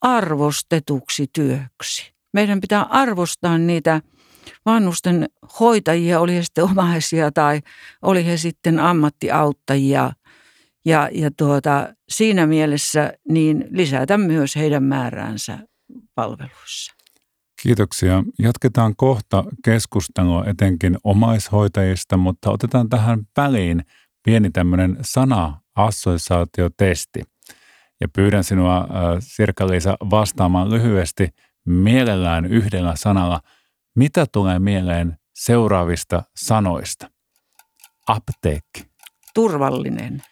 arvostetuksi 0.00 1.26
työksi. 1.32 2.12
Meidän 2.32 2.60
pitää 2.60 2.82
arvostaa 2.82 3.58
niitä– 3.58 4.00
vanhusten 4.66 5.28
hoitajia, 5.60 6.20
oli 6.20 6.34
he 6.34 6.42
sitten 6.42 6.64
omaisia 6.64 7.32
tai 7.32 7.60
oli 8.02 8.26
he 8.26 8.36
sitten 8.36 8.78
ammattiauttajia. 8.78 10.12
Ja, 10.84 11.08
ja 11.12 11.30
tuota, 11.36 11.94
siinä 12.08 12.46
mielessä 12.46 13.12
niin 13.28 13.64
lisätä 13.70 14.18
myös 14.18 14.56
heidän 14.56 14.82
määräänsä 14.82 15.58
palveluissa. 16.14 16.94
Kiitoksia. 17.62 18.24
Jatketaan 18.38 18.96
kohta 18.96 19.44
keskustelua 19.64 20.44
etenkin 20.46 20.96
omaishoitajista, 21.04 22.16
mutta 22.16 22.50
otetaan 22.50 22.88
tähän 22.88 23.20
väliin 23.36 23.82
pieni 24.24 24.50
tämmöinen 24.50 24.96
sana-assosiaatiotesti. 25.02 27.22
Ja 28.00 28.08
pyydän 28.08 28.44
sinua, 28.44 28.78
äh, 28.78 28.86
Sirkka-Liisa, 29.18 29.96
vastaamaan 30.10 30.70
lyhyesti 30.70 31.28
mielellään 31.66 32.44
yhdellä 32.44 32.92
sanalla– 32.96 33.40
mitä 33.98 34.26
tulee 34.32 34.58
mieleen 34.58 35.18
seuraavista 35.34 36.22
sanoista? 36.36 37.10
Apteekki. 38.06 38.90
Turvallinen. 39.34 40.22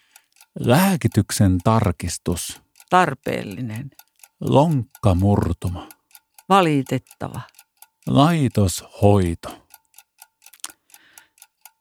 Lääkityksen 0.59 1.57
tarkistus. 1.63 2.61
Tarpeellinen. 2.89 3.89
Lonkkamurtuma. 4.39 5.89
Valitettava. 6.49 7.41
Laitoshoito. 8.07 9.67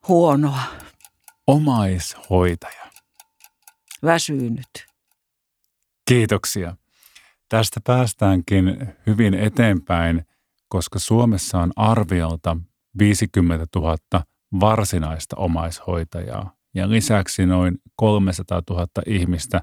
Huonoa. 0.09 0.63
Omaishoitaja. 1.47 2.91
Väsynyt. 4.05 4.87
Kiitoksia. 6.09 6.77
Tästä 7.49 7.81
päästäänkin 7.85 8.95
hyvin 9.07 9.35
eteenpäin– 9.35 10.27
koska 10.69 10.99
Suomessa 10.99 11.59
on 11.59 11.73
arviolta 11.77 12.57
50 12.99 13.67
000 13.77 13.97
varsinaista 14.61 15.37
omaishoitajaa 15.37 16.57
ja 16.75 16.91
lisäksi 16.91 17.47
noin 17.47 17.79
300 17.97 18.63
000 18.71 18.87
ihmistä, 19.07 19.63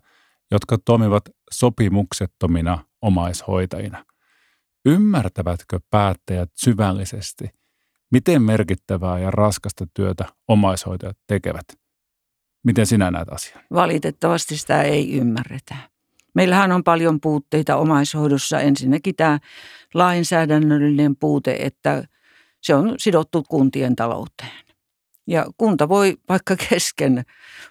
jotka 0.52 0.78
toimivat 0.86 1.24
sopimuksettomina 1.52 2.86
omaishoitajina. 3.02 4.06
Ymmärtävätkö 4.86 5.80
päättäjät 5.90 6.50
syvällisesti, 6.56 7.50
miten 8.12 8.42
merkittävää 8.42 9.20
ja 9.20 9.32
raskasta 9.32 9.86
työtä 9.94 10.26
omaishoitajat 10.48 11.18
tekevät? 11.28 11.66
Miten 12.64 12.86
sinä 12.86 13.12
näet 13.12 13.30
asian? 13.30 13.64
Valitettavasti 13.74 14.58
sitä 14.58 14.82
ei 14.82 15.18
ymmärretä. 15.18 15.93
Meillähän 16.36 16.72
on 16.72 16.84
paljon 16.84 17.22
puutteita 17.22 17.76
omaishoidossa. 17.76 18.60
Ensinnäkin 18.60 19.16
tämä 19.16 19.40
lainsäädännöllinen 19.94 21.16
puute, 21.16 21.58
että 21.60 22.04
se 22.62 22.76
on 22.76 22.96
sidottu 22.98 23.44
kuntien 23.50 23.96
talouteen. 23.96 24.64
Ja 25.28 25.46
kunta 25.58 25.90
voi 25.90 26.18
vaikka 26.30 26.56
kesken 26.70 27.24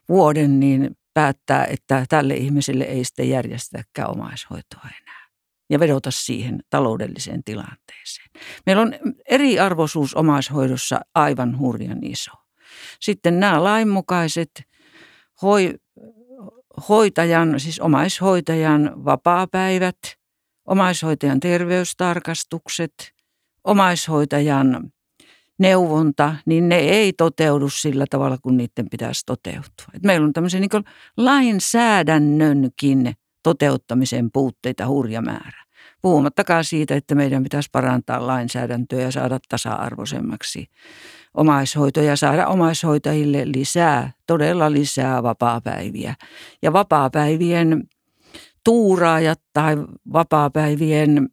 vuoden 0.09 0.61
niin 0.61 0.97
päättää, 1.14 1.64
että 1.64 2.04
tälle 2.09 2.35
ihmiselle 2.35 2.85
ei 2.85 3.04
sitten 3.04 3.28
järjestäkään 3.28 4.11
omaishoitoa 4.11 4.88
enää 5.02 5.23
ja 5.71 5.81
vedota 5.81 6.11
siihen 6.11 6.61
taloudelliseen 6.71 7.45
tilanteeseen. 7.45 8.31
Meillä 8.66 8.83
on 8.83 8.95
eriarvoisuus 9.28 10.14
omaishoidossa 10.14 11.00
aivan 11.14 11.59
hurjan 11.59 11.99
iso. 12.04 12.31
Sitten 13.00 13.40
nämä 13.40 13.64
lainmukaiset 13.64 14.50
hoi, 15.42 15.75
hoitajan, 16.88 17.61
siis 17.61 17.81
omaishoitajan 17.81 19.05
vapaapäivät, 19.05 19.99
omaishoitajan 20.67 21.41
terveystarkastukset, 21.41 23.12
omaishoitajan 23.64 24.93
neuvonta, 25.59 26.35
niin 26.47 26.69
ne 26.69 26.76
ei 26.76 27.12
toteudu 27.12 27.69
sillä 27.69 28.05
tavalla, 28.11 28.38
kun 28.43 28.57
niiden 28.57 28.91
pitäisi 28.91 29.23
toteutua. 29.26 29.87
Et 29.95 30.02
meillä 30.02 30.25
on 30.25 30.33
tämmöisen 30.33 30.61
niin 30.61 30.85
lainsäädännönkin 31.17 33.14
toteuttamisen 33.43 34.31
puutteita 34.33 34.87
hurja 34.87 35.23
määrä. 35.23 35.62
Puhumattakaan 36.02 36.64
siitä, 36.64 36.95
että 36.95 37.14
meidän 37.14 37.43
pitäisi 37.43 37.69
parantaa 37.73 38.26
lainsäädäntöä 38.26 39.00
ja 39.00 39.11
saada 39.11 39.38
tasa-arvoisemmaksi 39.49 40.67
omaishoito 41.35 42.01
ja 42.01 42.17
saada 42.17 42.47
omaishoitajille 42.47 43.43
lisää, 43.45 44.12
todella 44.27 44.73
lisää 44.73 45.23
vapaapäiviä. 45.23 46.15
Ja 46.62 46.73
vapaapäivien 46.73 47.89
tuuraajat 48.65 49.41
tai 49.53 49.77
vapaapäivien 50.12 51.29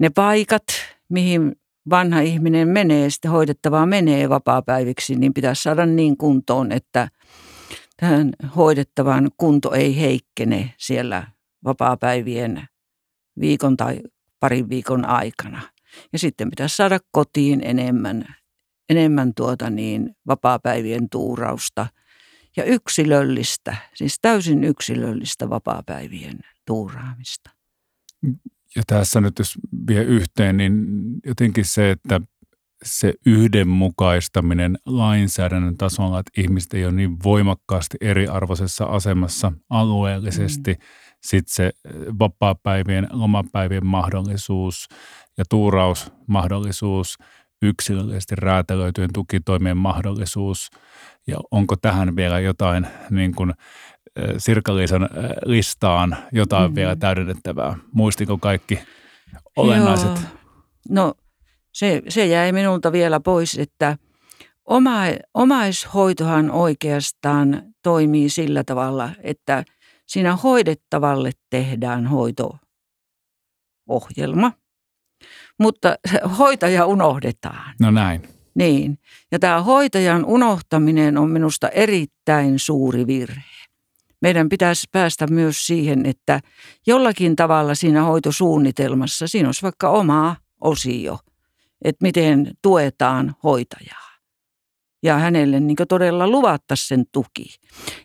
ne 0.00 0.10
paikat, 0.10 0.64
mihin 1.08 1.56
vanha 1.90 2.20
ihminen 2.20 2.68
menee, 2.68 3.10
sitten 3.10 3.30
hoidettavaa 3.30 3.86
menee 3.86 4.28
vapaapäiviksi, 4.28 5.16
niin 5.16 5.34
pitäisi 5.34 5.62
saada 5.62 5.86
niin 5.86 6.16
kuntoon, 6.16 6.72
että 6.72 7.08
tähän 7.96 8.32
hoidettavan 8.56 9.30
kunto 9.36 9.72
ei 9.72 10.00
heikkene 10.00 10.74
siellä 10.78 11.26
vapaapäivien 11.64 12.68
viikon 13.40 13.76
tai 13.76 14.00
parin 14.40 14.68
viikon 14.68 15.04
aikana. 15.04 15.62
Ja 16.12 16.18
sitten 16.18 16.50
pitäisi 16.50 16.76
saada 16.76 16.98
kotiin 17.10 17.60
enemmän, 17.64 18.36
enemmän 18.88 19.34
tuota 19.34 19.70
niin, 19.70 20.16
vapaapäivien 20.26 21.10
tuurausta 21.10 21.86
ja 22.56 22.64
yksilöllistä, 22.64 23.76
siis 23.94 24.18
täysin 24.22 24.64
yksilöllistä 24.64 25.50
vapaapäivien 25.50 26.38
tuuraamista. 26.66 27.50
Ja 28.76 28.82
tässä 28.86 29.20
nyt 29.20 29.38
jos 29.38 29.54
vie 29.88 30.02
yhteen, 30.02 30.56
niin 30.56 30.86
jotenkin 31.26 31.64
se, 31.64 31.90
että 31.90 32.20
se 32.84 33.14
yhdenmukaistaminen 33.26 34.78
lainsäädännön 34.86 35.76
tasolla, 35.76 36.20
että 36.20 36.40
ihmiset 36.40 36.74
ei 36.74 36.84
ole 36.84 36.92
niin 36.92 37.16
voimakkaasti 37.24 37.96
eriarvoisessa 38.00 38.84
asemassa 38.84 39.52
alueellisesti. 39.70 40.72
Mm. 40.72 40.80
Sitten 41.22 41.54
se 41.54 41.72
vapaa-päivien, 42.18 43.08
lomapäivien 43.12 43.86
mahdollisuus 43.86 44.88
ja 45.38 45.44
tuurausmahdollisuus, 45.50 47.18
yksilöllisesti 47.62 48.34
räätälöityjen 48.34 49.10
tukitoimien 49.12 49.76
mahdollisuus. 49.76 50.70
Ja 51.26 51.36
onko 51.50 51.76
tähän 51.76 52.16
vielä 52.16 52.40
jotain 52.40 52.86
niin 53.10 53.34
kuin 53.34 53.52
Sirkaliisan 54.38 55.08
listaan 55.44 56.16
jotain 56.32 56.70
mm. 56.70 56.74
vielä 56.74 56.96
täydennettävää? 56.96 57.76
Muistiko 57.92 58.38
kaikki 58.38 58.78
olennaiset? 59.56 60.06
Joo. 60.06 60.16
No 60.88 61.14
se, 61.72 62.02
se 62.08 62.26
jäi 62.26 62.52
minulta 62.52 62.92
vielä 62.92 63.20
pois, 63.20 63.58
että 63.58 63.98
oma, 64.64 65.00
omaishoitohan 65.34 66.50
oikeastaan 66.50 67.62
toimii 67.82 68.28
sillä 68.28 68.64
tavalla, 68.64 69.10
että 69.22 69.64
siinä 70.06 70.36
hoidettavalle 70.36 71.30
tehdään 71.50 72.06
hoito-ohjelma, 72.06 74.52
mutta 75.58 75.96
hoitaja 76.38 76.86
unohdetaan. 76.86 77.74
No 77.80 77.90
näin. 77.90 78.22
Niin. 78.54 78.98
Ja 79.32 79.38
tämä 79.38 79.62
hoitajan 79.62 80.24
unohtaminen 80.24 81.18
on 81.18 81.30
minusta 81.30 81.68
erittäin 81.68 82.58
suuri 82.58 83.06
virhe. 83.06 83.42
Meidän 84.22 84.48
pitäisi 84.48 84.88
päästä 84.92 85.26
myös 85.26 85.66
siihen, 85.66 86.06
että 86.06 86.40
jollakin 86.86 87.36
tavalla 87.36 87.74
siinä 87.74 88.02
hoitosuunnitelmassa, 88.02 89.28
siinä 89.28 89.48
olisi 89.48 89.62
vaikka 89.62 89.90
oma 89.90 90.36
osio, 90.60 91.18
että 91.84 92.02
miten 92.02 92.50
tuetaan 92.62 93.34
hoitajaa. 93.42 94.06
Ja 95.02 95.18
hänelle 95.18 95.60
niin 95.60 95.76
todella 95.88 96.28
luvatta 96.28 96.76
sen 96.76 97.04
tuki. 97.12 97.56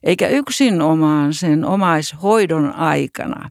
Eikä 0.03 0.27
yksin 0.27 0.81
omaan 0.81 1.33
sen 1.33 1.65
omaishoidon 1.65 2.73
aikana, 2.73 3.49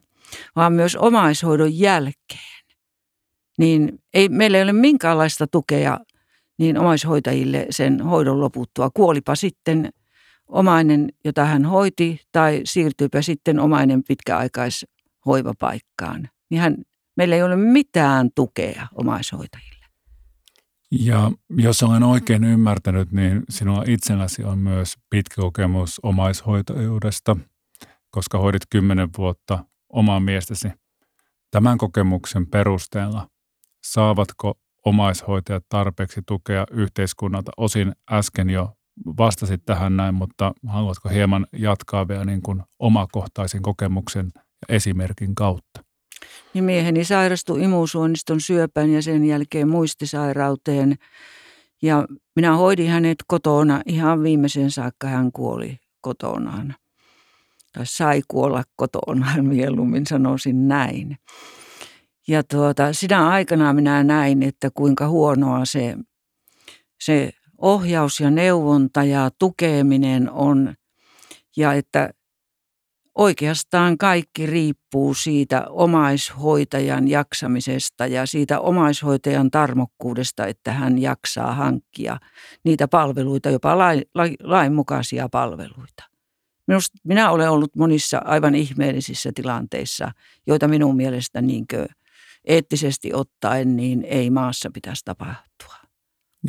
vaan 0.55 0.73
myös 0.73 0.95
omaishoidon 0.95 1.79
jälkeen. 1.79 2.60
Niin 3.57 3.99
ei, 4.13 4.29
meillä 4.29 4.57
ei 4.57 4.63
ole 4.63 4.73
minkäänlaista 4.73 5.47
tukea 5.47 5.99
niin 6.59 6.77
omaishoitajille 6.77 7.67
sen 7.69 8.01
hoidon 8.01 8.41
loputtua. 8.41 8.89
Kuolipa 8.93 9.35
sitten 9.35 9.89
omainen, 10.47 11.09
jota 11.25 11.45
hän 11.45 11.65
hoiti, 11.65 12.21
tai 12.31 12.61
siirtyypä 12.63 13.21
sitten 13.21 13.59
omainen 13.59 14.03
pitkäaikaishoivapaikkaan. 14.07 16.29
Niin 16.49 16.61
hän, 16.61 16.75
meillä 17.17 17.35
ei 17.35 17.43
ole 17.43 17.55
mitään 17.55 18.29
tukea 18.35 18.87
omaishoitajille. 18.95 19.85
Ja 20.91 21.31
jos 21.57 21.83
olen 21.83 22.03
oikein 22.03 22.43
ymmärtänyt, 22.43 23.11
niin 23.11 23.43
sinulla 23.49 23.83
itselläsi 23.87 24.43
on 24.43 24.59
myös 24.59 24.95
pitkä 25.09 25.41
kokemus 25.41 25.99
omaishoitajuudesta, 26.03 27.37
koska 28.11 28.37
hoidit 28.37 28.61
kymmenen 28.69 29.09
vuotta 29.17 29.65
omaa 29.89 30.19
miestäsi. 30.19 30.67
Tämän 31.51 31.77
kokemuksen 31.77 32.47
perusteella 32.47 33.27
saavatko 33.83 34.53
omaishoitajat 34.85 35.65
tarpeeksi 35.69 36.21
tukea 36.27 36.65
yhteiskunnalta? 36.71 37.51
Osin 37.57 37.91
äsken 38.11 38.49
jo 38.49 38.69
vastasit 39.17 39.65
tähän 39.65 39.97
näin, 39.97 40.15
mutta 40.15 40.53
haluatko 40.67 41.09
hieman 41.09 41.47
jatkaa 41.53 42.07
vielä 42.07 42.25
niin 42.25 42.41
kuin 42.41 42.63
omakohtaisen 42.79 43.61
kokemuksen 43.61 44.31
ja 44.35 44.75
esimerkin 44.75 45.35
kautta? 45.35 45.83
Niin 46.53 46.63
mieheni 46.63 47.03
sairastui 47.03 47.63
imusuonniston 47.63 48.41
syöpään 48.41 48.89
ja 48.89 49.01
sen 49.01 49.25
jälkeen 49.25 49.69
muistisairauteen. 49.69 50.95
Ja 51.81 52.05
minä 52.35 52.55
hoidin 52.55 52.89
hänet 52.89 53.17
kotona 53.27 53.81
ihan 53.85 54.23
viimeisen 54.23 54.71
saakka 54.71 55.07
hän 55.07 55.31
kuoli 55.31 55.77
kotonaan. 56.01 56.75
Tai 57.73 57.85
sai 57.85 58.21
kuolla 58.27 58.63
kotonaan, 58.75 59.45
mieluummin 59.55 60.05
sanoisin 60.05 60.67
näin. 60.67 61.17
Ja 62.31 62.43
tuota, 62.43 62.93
sinä 62.93 63.29
aikana 63.29 63.73
minä 63.73 64.03
näin, 64.03 64.43
että 64.43 64.69
kuinka 64.73 65.07
huonoa 65.07 65.65
se, 65.65 65.97
se 67.01 67.31
ohjaus 67.57 68.19
ja 68.19 68.31
neuvonta 68.31 69.03
ja 69.03 69.29
tukeminen 69.39 70.31
on. 70.31 70.73
Ja 71.57 71.73
että 71.73 72.09
oikeastaan 73.15 73.97
kaikki 73.97 74.45
riippuu 74.45 75.13
siitä 75.13 75.65
omaishoitajan 75.69 77.07
jaksamisesta 77.07 78.07
ja 78.07 78.25
siitä 78.25 78.59
omaishoitajan 78.59 79.51
tarmokkuudesta, 79.51 80.45
että 80.45 80.73
hän 80.73 81.01
jaksaa 81.01 81.53
hankkia 81.53 82.17
niitä 82.63 82.87
palveluita, 82.87 83.49
jopa 83.49 83.77
lain, 83.77 84.03
lainmukaisia 84.43 85.29
palveluita. 85.29 86.03
Minusta, 86.67 86.97
minä 87.03 87.31
olen 87.31 87.49
ollut 87.49 87.75
monissa 87.75 88.21
aivan 88.25 88.55
ihmeellisissä 88.55 89.31
tilanteissa, 89.35 90.11
joita 90.47 90.67
minun 90.67 90.95
mielestä 90.95 91.41
niinkö 91.41 91.87
eettisesti 92.45 93.13
ottaen 93.13 93.75
niin 93.75 94.03
ei 94.03 94.29
maassa 94.29 94.69
pitäisi 94.73 95.05
tapahtua. 95.05 95.75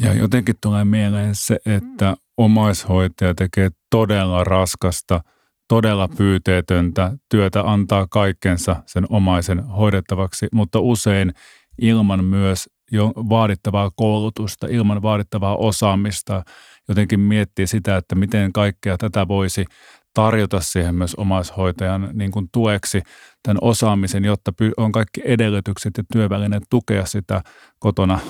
Ja 0.01 0.15
jotenkin 0.15 0.55
tulee 0.61 0.85
mieleen 0.85 1.35
se, 1.35 1.59
että 1.67 2.17
omaishoitaja 2.37 3.35
tekee 3.35 3.71
todella 3.91 4.45
raskasta– 4.45 5.21
todella 5.73 6.09
pyyteetöntä 6.09 7.13
työtä 7.29 7.63
antaa 7.63 8.07
kaikkensa 8.11 8.77
sen 8.87 9.07
omaisen 9.09 9.65
hoidettavaksi, 9.65 10.49
mutta 10.53 10.81
usein 10.81 11.33
ilman 11.81 12.25
myös 12.25 12.71
jo 12.91 13.13
vaadittavaa 13.17 13.91
koulutusta, 13.97 14.67
ilman 14.71 15.03
vaadittavaa 15.03 15.57
osaamista, 15.57 16.43
jotenkin 16.89 17.21
miettiä 17.21 17.67
sitä, 17.67 17.97
että 17.97 18.15
miten 18.15 18.53
kaikkea 18.53 18.99
tätä 18.99 19.29
voisi 19.29 19.65
tarjota 20.14 20.61
siihen 20.61 20.94
myös 20.94 21.14
omaishoitajan 21.14 22.11
niin 22.12 22.31
kuin 22.31 22.48
tueksi 22.53 23.03
tämän 23.42 23.59
osaamisen, 23.61 24.25
jotta 24.25 24.53
on 24.77 24.92
kaikki 24.92 25.20
edellytykset 25.25 25.92
ja 25.96 26.05
työvälineet 26.12 26.62
tukea 26.70 27.07
sitä 27.07 27.42
kotona 27.79 28.20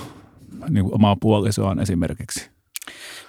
niin 0.69 0.85
kuin 0.85 0.95
omaa 0.95 1.17
puolisoaan 1.21 1.81
esimerkiksi. 1.81 2.51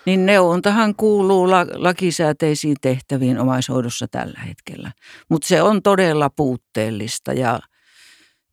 Niin 0.05 0.25
neuvontahan 0.25 0.95
kuuluu 0.95 1.49
lakisääteisiin 1.75 2.75
tehtäviin 2.81 3.39
omaishoidossa 3.39 4.07
tällä 4.11 4.39
hetkellä, 4.39 4.91
mutta 5.29 5.47
se 5.47 5.61
on 5.61 5.81
todella 5.81 6.29
puutteellista 6.29 7.33
ja 7.33 7.59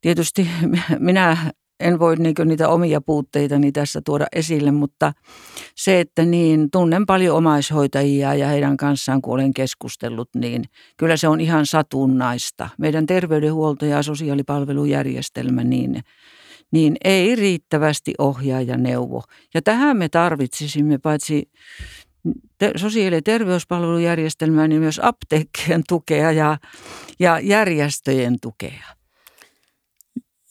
tietysti 0.01 0.49
minä 0.99 1.37
en 1.81 1.99
voi 1.99 2.15
niin 2.15 2.35
niitä 2.45 2.69
omia 2.69 3.01
puutteitani 3.01 3.71
tässä 3.71 4.01
tuoda 4.05 4.25
esille, 4.35 4.71
mutta 4.71 5.13
se, 5.75 5.99
että 5.99 6.25
niin 6.25 6.71
tunnen 6.71 7.05
paljon 7.05 7.37
omaishoitajia 7.37 8.33
ja 8.33 8.47
heidän 8.47 8.77
kanssaan, 8.77 9.21
kun 9.21 9.33
olen 9.33 9.53
keskustellut, 9.53 10.29
niin 10.35 10.63
kyllä 10.97 11.17
se 11.17 11.27
on 11.27 11.41
ihan 11.41 11.65
satunnaista. 11.65 12.69
Meidän 12.77 13.05
terveydenhuolto- 13.05 13.85
ja 13.85 14.03
sosiaalipalvelujärjestelmä, 14.03 15.63
niin, 15.63 16.03
niin 16.71 16.95
ei 17.03 17.35
riittävästi 17.35 18.13
ohjaa 18.17 18.61
ja 18.61 18.77
neuvo. 18.77 19.23
Ja 19.53 19.61
tähän 19.61 19.97
me 19.97 20.09
tarvitsisimme 20.09 20.97
paitsi 20.97 21.49
sosiaali- 22.75 23.15
ja 23.15 23.21
terveyspalvelujärjestelmää, 23.21 24.67
niin 24.67 24.81
myös 24.81 24.99
apteekkien 25.03 25.83
tukea 25.87 26.31
ja, 26.31 26.57
ja 27.19 27.39
järjestöjen 27.39 28.37
tukea. 28.41 28.83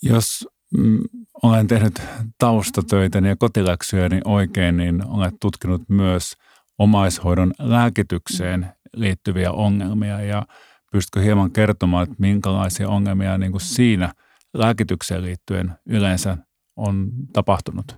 Jos 0.02 0.48
mm, 0.78 0.98
olen 1.42 1.66
tehnyt 1.66 2.02
taustatöitä 2.38 3.18
ja 3.18 3.36
kotiläksyjäni 3.36 4.20
oikein, 4.24 4.76
niin 4.76 5.06
olet 5.06 5.34
tutkinut 5.40 5.82
myös 5.88 6.32
omaishoidon 6.78 7.52
lääkitykseen 7.58 8.66
liittyviä 8.96 9.52
ongelmia 9.52 10.20
ja 10.20 10.46
pystytkö 10.92 11.20
hieman 11.20 11.50
kertomaan, 11.50 12.02
että 12.02 12.16
minkälaisia 12.18 12.88
ongelmia 12.88 13.38
niin 13.38 13.52
kuin 13.52 13.60
siinä 13.60 14.14
lääkitykseen 14.54 15.22
liittyen 15.22 15.72
yleensä 15.86 16.36
on 16.76 17.10
tapahtunut? 17.32 17.96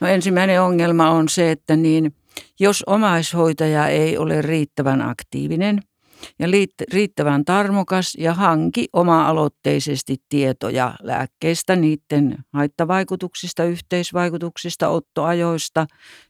No 0.00 0.06
ensimmäinen 0.06 0.62
ongelma 0.62 1.10
on 1.10 1.28
se, 1.28 1.50
että 1.50 1.76
niin, 1.76 2.14
jos 2.60 2.82
omaishoitaja 2.86 3.88
ei 3.88 4.18
ole 4.18 4.42
riittävän 4.42 5.02
aktiivinen– 5.02 5.80
ja 6.38 6.46
riittävän 6.92 7.44
tarmokas 7.44 8.14
ja 8.18 8.34
hanki 8.34 8.88
oma-aloitteisesti 8.92 10.16
tietoja 10.28 10.94
lääkkeistä, 11.02 11.76
niiden 11.76 12.38
haittavaikutuksista, 12.52 13.64
yhteisvaikutuksista, 13.64 14.88
ottoajoista 14.88 15.86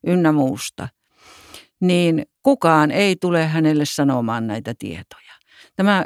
ynnä 0.07 0.33
muusta, 0.33 0.89
niin 1.81 2.27
kukaan 2.43 2.91
ei 2.91 3.17
tule 3.21 3.47
hänelle 3.47 3.85
sanomaan 3.85 4.47
näitä 4.47 4.75
tietoja. 4.79 5.33
Tämä 5.77 6.05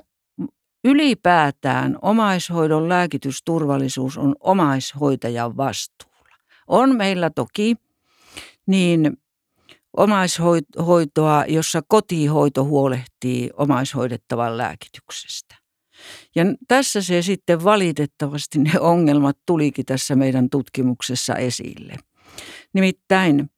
ylipäätään 0.85 1.99
omaishoidon 2.03 2.88
lääkitysturvallisuus 2.88 4.19
on 4.19 4.35
omaishoitajan 4.41 5.57
vastuulla. 5.57 6.37
On 6.67 6.97
meillä 6.97 7.31
toki 7.31 7.77
niin 8.67 9.19
omaishoitoa, 9.99 11.45
jossa 11.49 11.83
kotihoito 11.89 12.65
huolehtii 12.65 13.51
omaishoidettavan 13.57 14.59
lääkityksestä. 14.59 15.55
Ja 16.35 16.45
tässä 16.69 17.03
se 17.03 17.23
sitten 17.23 17.65
valitettavasti 17.65 18.59
ne 18.59 18.73
ongelmat 18.81 19.37
tulikin 19.47 19.85
tässä 19.85 20.17
meidän 20.17 20.51
tutkimuksessa 20.51 21.35
esille. 21.35 21.95
Nimittäin 22.75 23.51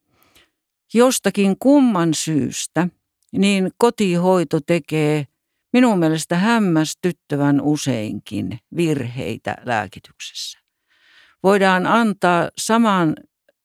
jostakin 0.95 1.57
kumman 1.59 2.15
syystä 2.15 2.89
niin 3.33 3.71
kotihoito 3.79 4.61
tekee 4.61 5.27
minun 5.73 5.99
mielestä 5.99 6.37
hämmästyttävän 6.37 7.61
useinkin 7.61 8.59
virheitä 8.77 9.57
lääkityksessä. 9.65 10.59
Voidaan 11.43 11.87
antaa 11.87 12.49
saman 12.59 13.15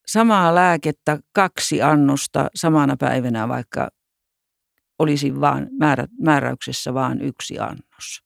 samaa 0.08 0.56
lääkettä 0.56 1.20
kaksi 1.34 1.82
annosta 1.82 2.50
samana 2.56 2.98
päivänä, 2.98 3.48
vaikka 3.48 3.90
olisi 5.00 5.42
vaan 5.42 5.68
määrä, 5.80 6.08
määräyksessä 6.20 6.94
vain 6.94 7.22
yksi 7.22 7.60
annos. 7.60 8.26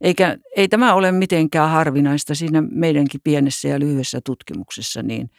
Eikä, 0.00 0.36
ei 0.56 0.68
tämä 0.68 0.94
ole 0.94 1.12
mitenkään 1.12 1.70
harvinaista. 1.70 2.34
Siinä 2.34 2.62
meidänkin 2.70 3.20
pienessä 3.24 3.68
ja 3.68 3.80
lyhyessä 3.80 4.20
tutkimuksessa 4.24 5.02
niin 5.02 5.30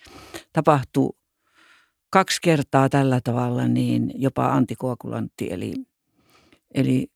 tapahtuu 0.54 1.18
kaksi 2.10 2.40
kertaa 2.42 2.90
tällä 2.90 3.20
tavalla 3.24 3.68
niin 3.68 4.12
jopa 4.16 4.46
antikoagulantti 4.46 5.48
eli, 5.52 5.74
eli 6.74 7.08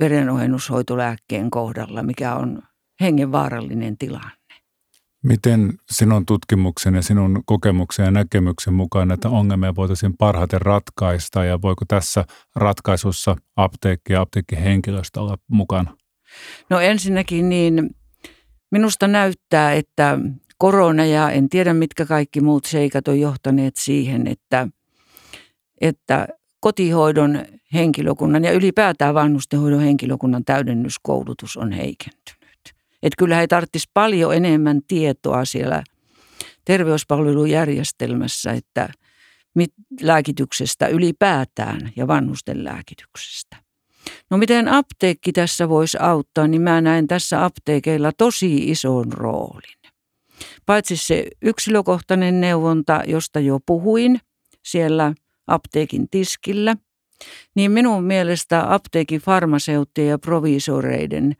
verenohennushoitolääkkeen 0.00 1.50
kohdalla, 1.50 2.02
mikä 2.02 2.34
on 2.34 2.62
hengenvaarallinen 3.00 3.98
tilanne. 3.98 4.37
Miten 5.22 5.72
sinun 5.90 6.26
tutkimuksen 6.26 6.94
ja 6.94 7.02
sinun 7.02 7.42
kokemuksen 7.46 8.04
ja 8.04 8.10
näkemyksen 8.10 8.74
mukaan 8.74 9.08
näitä 9.08 9.28
ongelmia 9.28 9.74
voitaisiin 9.74 10.16
parhaiten 10.16 10.62
ratkaista 10.62 11.44
ja 11.44 11.62
voiko 11.62 11.84
tässä 11.88 12.24
ratkaisussa 12.56 13.36
apteekki 13.56 14.12
ja 14.12 14.20
apteekkihenkilöstö 14.20 15.20
olla 15.20 15.36
mukana? 15.48 15.96
No 16.70 16.80
ensinnäkin 16.80 17.48
niin 17.48 17.90
minusta 18.70 19.08
näyttää, 19.08 19.72
että 19.72 20.18
korona 20.58 21.04
ja 21.04 21.30
en 21.30 21.48
tiedä 21.48 21.74
mitkä 21.74 22.06
kaikki 22.06 22.40
muut 22.40 22.64
seikat 22.64 23.08
on 23.08 23.20
johtaneet 23.20 23.76
siihen, 23.76 24.26
että, 24.26 24.68
että 25.80 26.28
kotihoidon 26.60 27.44
henkilökunnan 27.74 28.44
ja 28.44 28.52
ylipäätään 28.52 29.14
vanhustenhoidon 29.14 29.80
henkilökunnan 29.80 30.44
täydennyskoulutus 30.44 31.56
on 31.56 31.72
heikentynyt. 31.72 32.37
Että 33.02 33.16
kyllä 33.18 33.36
he 33.36 33.46
tarvitsisi 33.46 33.90
paljon 33.94 34.34
enemmän 34.34 34.80
tietoa 34.88 35.44
siellä 35.44 35.82
terveyspalvelujärjestelmässä, 36.64 38.52
että 38.52 38.88
mit, 39.54 39.72
lääkityksestä 40.00 40.86
ylipäätään 40.86 41.92
ja 41.96 42.06
vanhusten 42.06 42.64
lääkityksestä. 42.64 43.56
No 44.30 44.38
miten 44.38 44.68
apteekki 44.68 45.32
tässä 45.32 45.68
voisi 45.68 45.98
auttaa, 46.00 46.48
niin 46.48 46.62
mä 46.62 46.80
näen 46.80 47.06
tässä 47.06 47.44
apteekeilla 47.44 48.12
tosi 48.18 48.70
ison 48.70 49.12
roolin. 49.12 49.78
Paitsi 50.66 50.96
se 50.96 51.26
yksilökohtainen 51.42 52.40
neuvonta, 52.40 53.02
josta 53.06 53.40
jo 53.40 53.58
puhuin 53.66 54.20
siellä 54.64 55.14
apteekin 55.46 56.08
tiskillä, 56.10 56.76
niin 57.54 57.70
minun 57.70 58.04
mielestä 58.04 58.74
apteekin 58.74 59.20
farmaseuttien 59.20 60.08
ja 60.08 60.18
provisoreiden– 60.18 61.34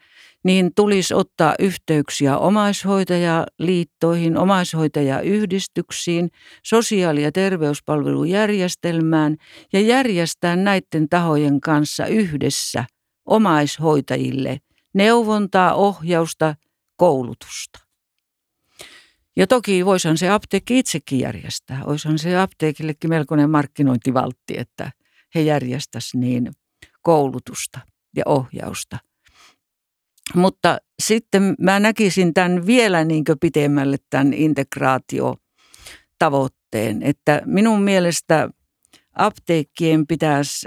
niin 0.48 0.74
tulisi 0.74 1.14
ottaa 1.14 1.54
yhteyksiä 1.58 2.38
omaishoitajaliittoihin, 2.38 4.36
omaishoitajayhdistyksiin, 4.36 6.30
sosiaali- 6.64 7.22
ja 7.22 7.32
terveyspalvelujärjestelmään 7.32 9.36
ja 9.72 9.80
järjestää 9.80 10.56
näiden 10.56 11.08
tahojen 11.10 11.60
kanssa 11.60 12.06
yhdessä 12.06 12.84
omaishoitajille 13.26 14.58
neuvontaa, 14.94 15.74
ohjausta, 15.74 16.54
koulutusta. 16.96 17.78
Ja 19.36 19.46
toki 19.46 19.86
voisihan 19.86 20.18
se 20.18 20.30
apteekki 20.30 20.78
itsekin 20.78 21.20
järjestää. 21.20 21.84
Olisihan 21.84 22.18
se 22.18 22.38
apteekillekin 22.38 23.10
melkoinen 23.10 23.50
markkinointivaltti, 23.50 24.58
että 24.58 24.90
he 25.34 25.40
järjestäisivät 25.40 26.20
niin 26.20 26.52
koulutusta 27.02 27.80
ja 28.16 28.22
ohjausta 28.26 29.07
mutta 30.34 30.78
sitten 31.02 31.54
mä 31.60 31.80
näkisin 31.80 32.34
tämän 32.34 32.66
vielä 32.66 33.04
niin 33.04 33.24
pitemmälle 33.40 33.96
tämän 34.10 34.32
integraatiotavoitteen, 34.32 37.02
että 37.02 37.42
minun 37.44 37.82
mielestä 37.82 38.48
apteekkien 39.14 40.06
pitäisi 40.06 40.66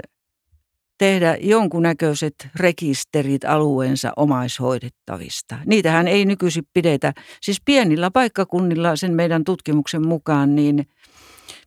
tehdä 0.98 1.36
jonkunnäköiset 1.40 2.34
rekisterit 2.56 3.44
alueensa 3.44 4.12
omaishoidettavista. 4.16 5.58
Niitähän 5.66 6.08
ei 6.08 6.24
nykyisin 6.24 6.64
pidetä. 6.72 7.12
Siis 7.40 7.60
pienillä 7.64 8.10
paikkakunnilla, 8.10 8.96
sen 8.96 9.14
meidän 9.14 9.44
tutkimuksen 9.44 10.08
mukaan, 10.08 10.54
niin 10.54 10.88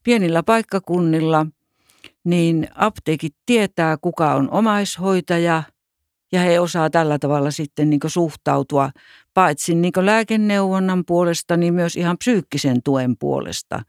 pienillä 0.03 0.43
paikkakunnilla, 0.43 1.45
niin 2.23 2.67
apteekit 2.75 3.35
tietää, 3.45 3.97
kuka 4.01 4.33
on 4.33 4.51
omaishoitaja– 4.51 5.63
ja 6.35 6.41
he 6.41 6.59
osaa 6.59 6.89
tällä 6.89 7.19
tavalla 7.19 7.51
sitten 7.51 7.89
niin 7.89 7.99
suhtautua 8.07 8.89
paitsi 9.33 9.75
niin 9.75 9.93
lääkeneuvonnan 9.97 11.03
puolesta, 11.05 11.57
niin 11.57 11.73
myös 11.73 11.95
ihan 11.95 12.17
psyykkisen 12.17 12.83
tuen 12.83 13.17
puolesta 13.17 13.81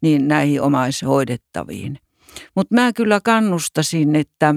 niin 0.00 0.28
näihin 0.28 0.62
omaishoidettaviin. 0.62 1.98
Mutta 2.56 2.74
mä 2.74 2.92
kyllä 2.92 3.20
kannustasin, 3.24 4.16
että 4.16 4.54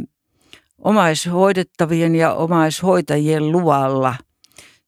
omaishoidettavien 0.77 2.15
ja 2.15 2.33
omaishoitajien 2.33 3.51
luvalla 3.51 4.15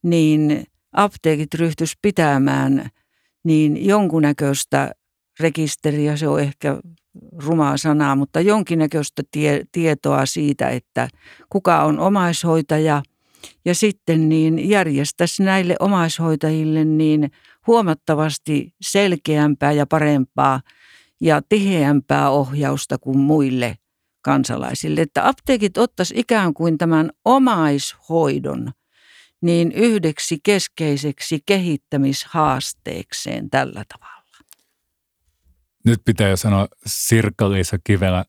niin 0.04 0.64
apteekit 0.94 1.54
ryhtyisi 1.54 1.96
pitämään 2.02 2.90
niin 3.44 3.86
jonkunnäköistä 3.86 4.92
rekisteriä, 5.40 6.18
se 6.18 6.28
on 6.28 6.40
ehkä 6.40 6.80
rumaa 7.44 7.78
sanaa, 7.78 8.16
mutta 8.16 8.42
jonkinnäköistä 8.42 9.24
tie, 9.32 9.64
tietoa 9.72 10.26
siitä, 10.26 10.70
että 10.70 11.08
kuka 11.50 11.84
on 11.84 12.00
omaishoitaja 12.00 13.04
ja 13.66 13.76
sitten 13.76 14.30
niin 14.30 14.70
järjestäisi 14.70 15.44
näille 15.44 15.76
omaishoitajille 15.80 16.86
niin 16.86 17.32
huomattavasti 17.68 18.74
selkeämpää 18.82 19.72
ja 19.72 19.86
parempaa 19.86 20.62
ja 21.22 21.42
tiheämpää 21.50 22.30
ohjausta 22.30 22.98
kuin 22.98 23.18
muille 23.18 23.78
kansalaisille. 24.22 25.02
Että 25.02 25.28
apteekit 25.28 25.78
ottaisi 25.78 26.14
ikään 26.18 26.54
kuin 26.54 26.78
tämän 26.78 27.12
omaishoidon 27.26 28.72
niin 29.42 29.72
yhdeksi 29.72 30.38
keskeiseksi 30.44 31.40
kehittämishaasteekseen 31.46 33.50
tällä 33.50 33.84
tavalla. 33.94 34.17
Nyt 35.88 36.02
pitää 36.06 36.30
jo 36.30 36.38
sanoa 36.38 36.68
Sirkka-Liisa 36.86 37.78
Kivelä 37.84 38.26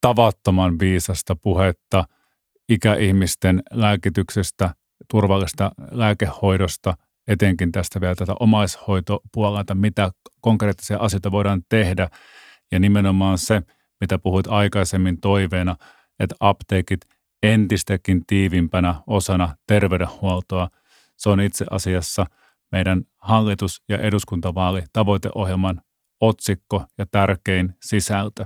tavattoman 0.00 0.78
viisasta 0.78 1.36
puhetta 1.36 2.04
ikäihmisten 2.68 3.62
lääkityksestä, 3.70 4.74
turvallista 5.10 5.72
lääkehoidosta, 5.90 6.96
etenkin 7.28 7.72
tästä 7.72 8.00
vielä 8.00 8.14
tätä 8.14 8.34
omaishoitopuolelta, 8.40 9.74
mitä 9.74 10.10
konkreettisia 10.40 10.98
asioita 10.98 11.32
voidaan 11.32 11.62
tehdä. 11.68 12.08
Ja 12.72 12.78
nimenomaan 12.78 13.38
se, 13.38 13.62
mitä 14.00 14.18
puhuit 14.18 14.46
aikaisemmin 14.46 15.20
toiveena, 15.20 15.76
että 16.20 16.36
apteekit 16.40 17.00
entistäkin 17.42 18.26
tiivimpänä 18.26 18.94
osana 19.06 19.56
terveydenhuoltoa. 19.66 20.68
Se 21.16 21.28
on 21.28 21.40
itse 21.40 21.64
asiassa 21.70 22.26
meidän 22.72 23.02
hallitus- 23.16 23.82
ja 23.88 23.98
eduskuntavaali 23.98 24.82
tavoiteohjelman 24.92 25.82
otsikko 26.20 26.84
ja 26.98 27.06
tärkein 27.10 27.74
sisältö. 27.82 28.44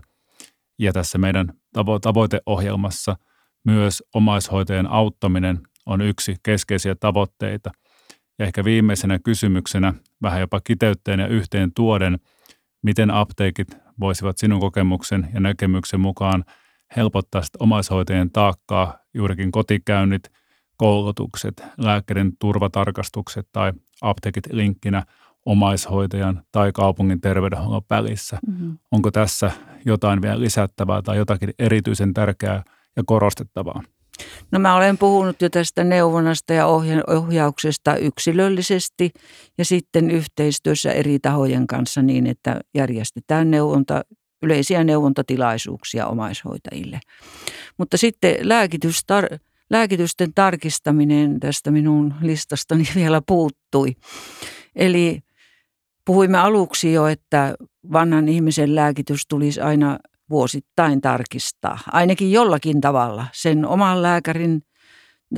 Ja 0.78 0.92
tässä 0.92 1.18
meidän 1.18 1.48
tavo- 1.78 1.98
tavoiteohjelmassa 2.00 3.16
myös 3.64 4.02
omaishoitajan 4.14 4.86
auttaminen 4.86 5.60
on 5.86 6.00
yksi 6.00 6.36
keskeisiä 6.42 6.94
tavoitteita. 6.94 7.70
Ja 8.38 8.46
ehkä 8.46 8.64
viimeisenä 8.64 9.18
kysymyksenä, 9.18 9.94
vähän 10.22 10.40
jopa 10.40 10.60
kiteytteen 10.60 11.20
ja 11.20 11.26
yhteen 11.26 11.72
tuoden, 11.74 12.18
miten 12.82 13.10
apteekit 13.10 13.68
voisivat 14.00 14.38
sinun 14.38 14.60
kokemuksen 14.60 15.28
ja 15.34 15.40
näkemyksen 15.40 16.00
mukaan 16.00 16.44
helpottaa 16.96 17.42
omaishoitajien 17.58 18.30
taakkaa, 18.30 18.98
juurikin 19.14 19.52
kotikäynnit, 19.52 20.32
koulutukset, 20.76 21.64
lääkärin 21.78 22.32
turvatarkastukset 22.38 23.48
tai 23.52 23.72
apteekit 24.02 24.46
linkkinä– 24.52 25.02
omaishoitajan 25.46 26.42
tai 26.52 26.72
kaupungin 26.72 27.20
terveydenhuollon 27.20 27.82
välissä. 27.90 28.38
Mm-hmm. 28.46 28.78
Onko 28.90 29.10
tässä 29.10 29.50
jotain 29.84 30.22
vielä 30.22 30.40
lisättävää 30.40 31.02
tai 31.02 31.16
jotakin 31.16 31.50
erityisen 31.58 32.14
tärkeää 32.14 32.62
ja 32.96 33.02
korostettavaa? 33.06 33.82
No 34.50 34.58
mä 34.58 34.76
olen 34.76 34.98
puhunut 34.98 35.42
jo 35.42 35.50
tästä 35.50 35.84
neuvonnasta 35.84 36.52
ja 36.52 36.66
ohjauksesta 37.06 37.96
yksilöllisesti 37.96 39.10
ja 39.58 39.64
sitten 39.64 40.10
yhteistyössä 40.10 40.92
eri 40.92 41.18
tahojen 41.18 41.66
kanssa 41.66 42.02
niin, 42.02 42.26
että 42.26 42.60
järjestetään 42.74 43.50
neuvonta, 43.50 44.02
yleisiä 44.42 44.84
neuvontatilaisuuksia 44.84 46.06
omaishoitajille. 46.06 47.00
Mutta 47.78 47.96
sitten 47.96 48.34
lääkitystar- 48.34 49.38
lääkitysten 49.70 50.34
tarkistaminen 50.34 51.40
tästä 51.40 51.70
minun 51.70 52.14
listastani 52.22 52.84
vielä 52.94 53.22
puuttui. 53.26 53.96
Eli 54.76 55.23
Puhuimme 56.06 56.38
aluksi 56.38 56.92
jo, 56.92 57.06
että 57.06 57.54
vanhan 57.92 58.28
ihmisen 58.28 58.74
lääkitys 58.74 59.26
tulisi 59.28 59.60
aina 59.60 59.98
vuosittain 60.30 61.00
tarkistaa, 61.00 61.78
ainakin 61.92 62.32
jollakin 62.32 62.80
tavalla, 62.80 63.26
sen 63.32 63.66
oman 63.66 64.02
lääkärin 64.02 64.62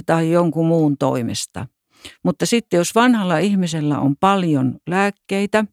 tai 0.07 0.31
jonkun 0.31 0.67
muun 0.67 0.99
toimesta. 0.99 1.67
Mutta 2.25 2.47
sitten 2.47 2.79
jos 2.79 2.95
vanhalla 2.95 3.39
ihmisellä 3.39 3.99
on 3.99 4.17
paljon 4.17 4.77
lääkkeitä, 4.87 5.65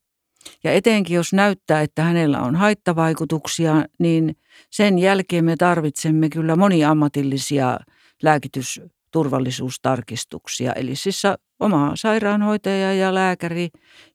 ja 0.64 0.72
etenkin 0.72 1.16
jos 1.16 1.34
näyttää, 1.34 1.82
että 1.82 2.04
hänellä 2.04 2.42
on 2.42 2.56
haittavaikutuksia, 2.56 3.86
niin 4.00 4.36
sen 4.70 5.00
jälkeen 5.00 5.46
me 5.46 5.56
tarvitsemme 5.56 6.30
kyllä 6.30 6.56
moniammatillisia 6.56 7.80
lääkitys- 8.24 8.82
turvallisuustarkistuksia. 9.14 10.74
Eli 10.74 10.96
siis 10.96 11.24
oma 11.60 11.92
sairaanhoitaja 11.96 12.94
ja 12.94 13.14
lääkäri 13.14 13.70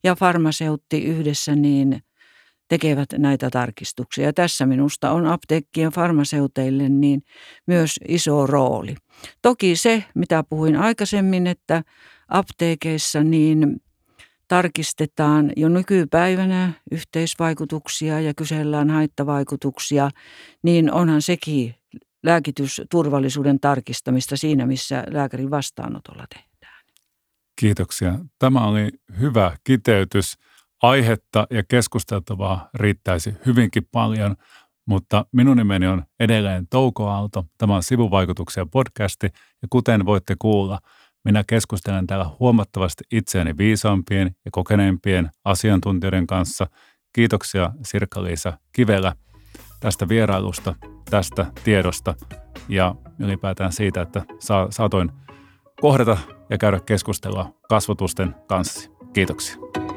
ja 0.04 0.14
farmaseutti 0.14 1.04
yhdessä 1.04 1.54
niin 1.56 2.02
tekevät 2.68 3.08
näitä 3.18 3.50
tarkistuksia. 3.50 4.24
Ja 4.24 4.32
tässä 4.32 4.66
minusta 4.66 5.10
on 5.10 5.26
apteekkien 5.26 5.90
farmaseuteille 5.90 6.88
niin 6.88 7.22
myös 7.66 7.96
iso 8.08 8.46
rooli. 8.46 8.94
Toki 9.42 9.76
se, 9.76 10.04
mitä 10.14 10.44
puhuin 10.48 10.76
aikaisemmin, 10.76 11.46
että 11.46 11.82
apteekeissa 12.28 13.24
niin 13.24 13.80
tarkistetaan 14.48 15.52
jo 15.56 15.68
nykypäivänä 15.68 16.72
yhteisvaikutuksia 16.92 18.20
ja 18.20 18.34
kysellään 18.34 18.90
haittavaikutuksia, 18.90 20.10
niin 20.62 20.92
onhan 20.92 21.22
sekin 21.22 21.74
lääkitysturvallisuuden 22.24 23.60
tarkistamista 23.60 24.36
siinä, 24.36 24.66
missä 24.66 25.04
lääkärin 25.10 25.50
vastaanotolla 25.50 26.24
tehdään. 26.34 26.84
Kiitoksia. 27.60 28.18
Tämä 28.38 28.66
oli 28.66 28.88
hyvä 29.20 29.56
kiteytys. 29.64 30.34
Aihetta 30.82 31.46
ja 31.50 31.62
keskusteltavaa 31.68 32.70
riittäisi 32.74 33.34
hyvinkin 33.46 33.88
paljon, 33.92 34.36
mutta 34.86 35.26
minun 35.32 35.56
nimeni 35.56 35.86
on 35.86 36.04
edelleen 36.20 36.66
Touko 36.70 37.08
Aalto. 37.08 37.44
Tämä 37.58 37.76
on 37.76 37.82
Sivuvaikutuksia 37.82 38.66
podcasti 38.66 39.26
ja 39.62 39.68
kuten 39.70 40.06
voitte 40.06 40.36
kuulla, 40.38 40.78
minä 41.24 41.44
keskustelen 41.46 42.06
täällä 42.06 42.30
huomattavasti 42.40 43.04
itseäni 43.12 43.56
viisaampien 43.58 44.36
ja 44.44 44.50
kokeneempien 44.50 45.30
asiantuntijoiden 45.44 46.26
kanssa. 46.26 46.66
Kiitoksia 47.12 47.70
Sirkka-Liisa 47.82 48.58
Kivelä 48.72 49.12
tästä 49.80 50.08
vierailusta 50.08 50.74
tästä 51.10 51.46
tiedosta 51.64 52.14
ja 52.68 52.94
ylipäätään 53.18 53.72
siitä, 53.72 54.00
että 54.00 54.22
saatoin 54.70 55.12
kohdata 55.80 56.18
ja 56.50 56.58
käydä 56.58 56.80
keskustelua 56.80 57.54
kasvotusten 57.68 58.34
kanssa. 58.46 58.90
Kiitoksia. 59.12 59.87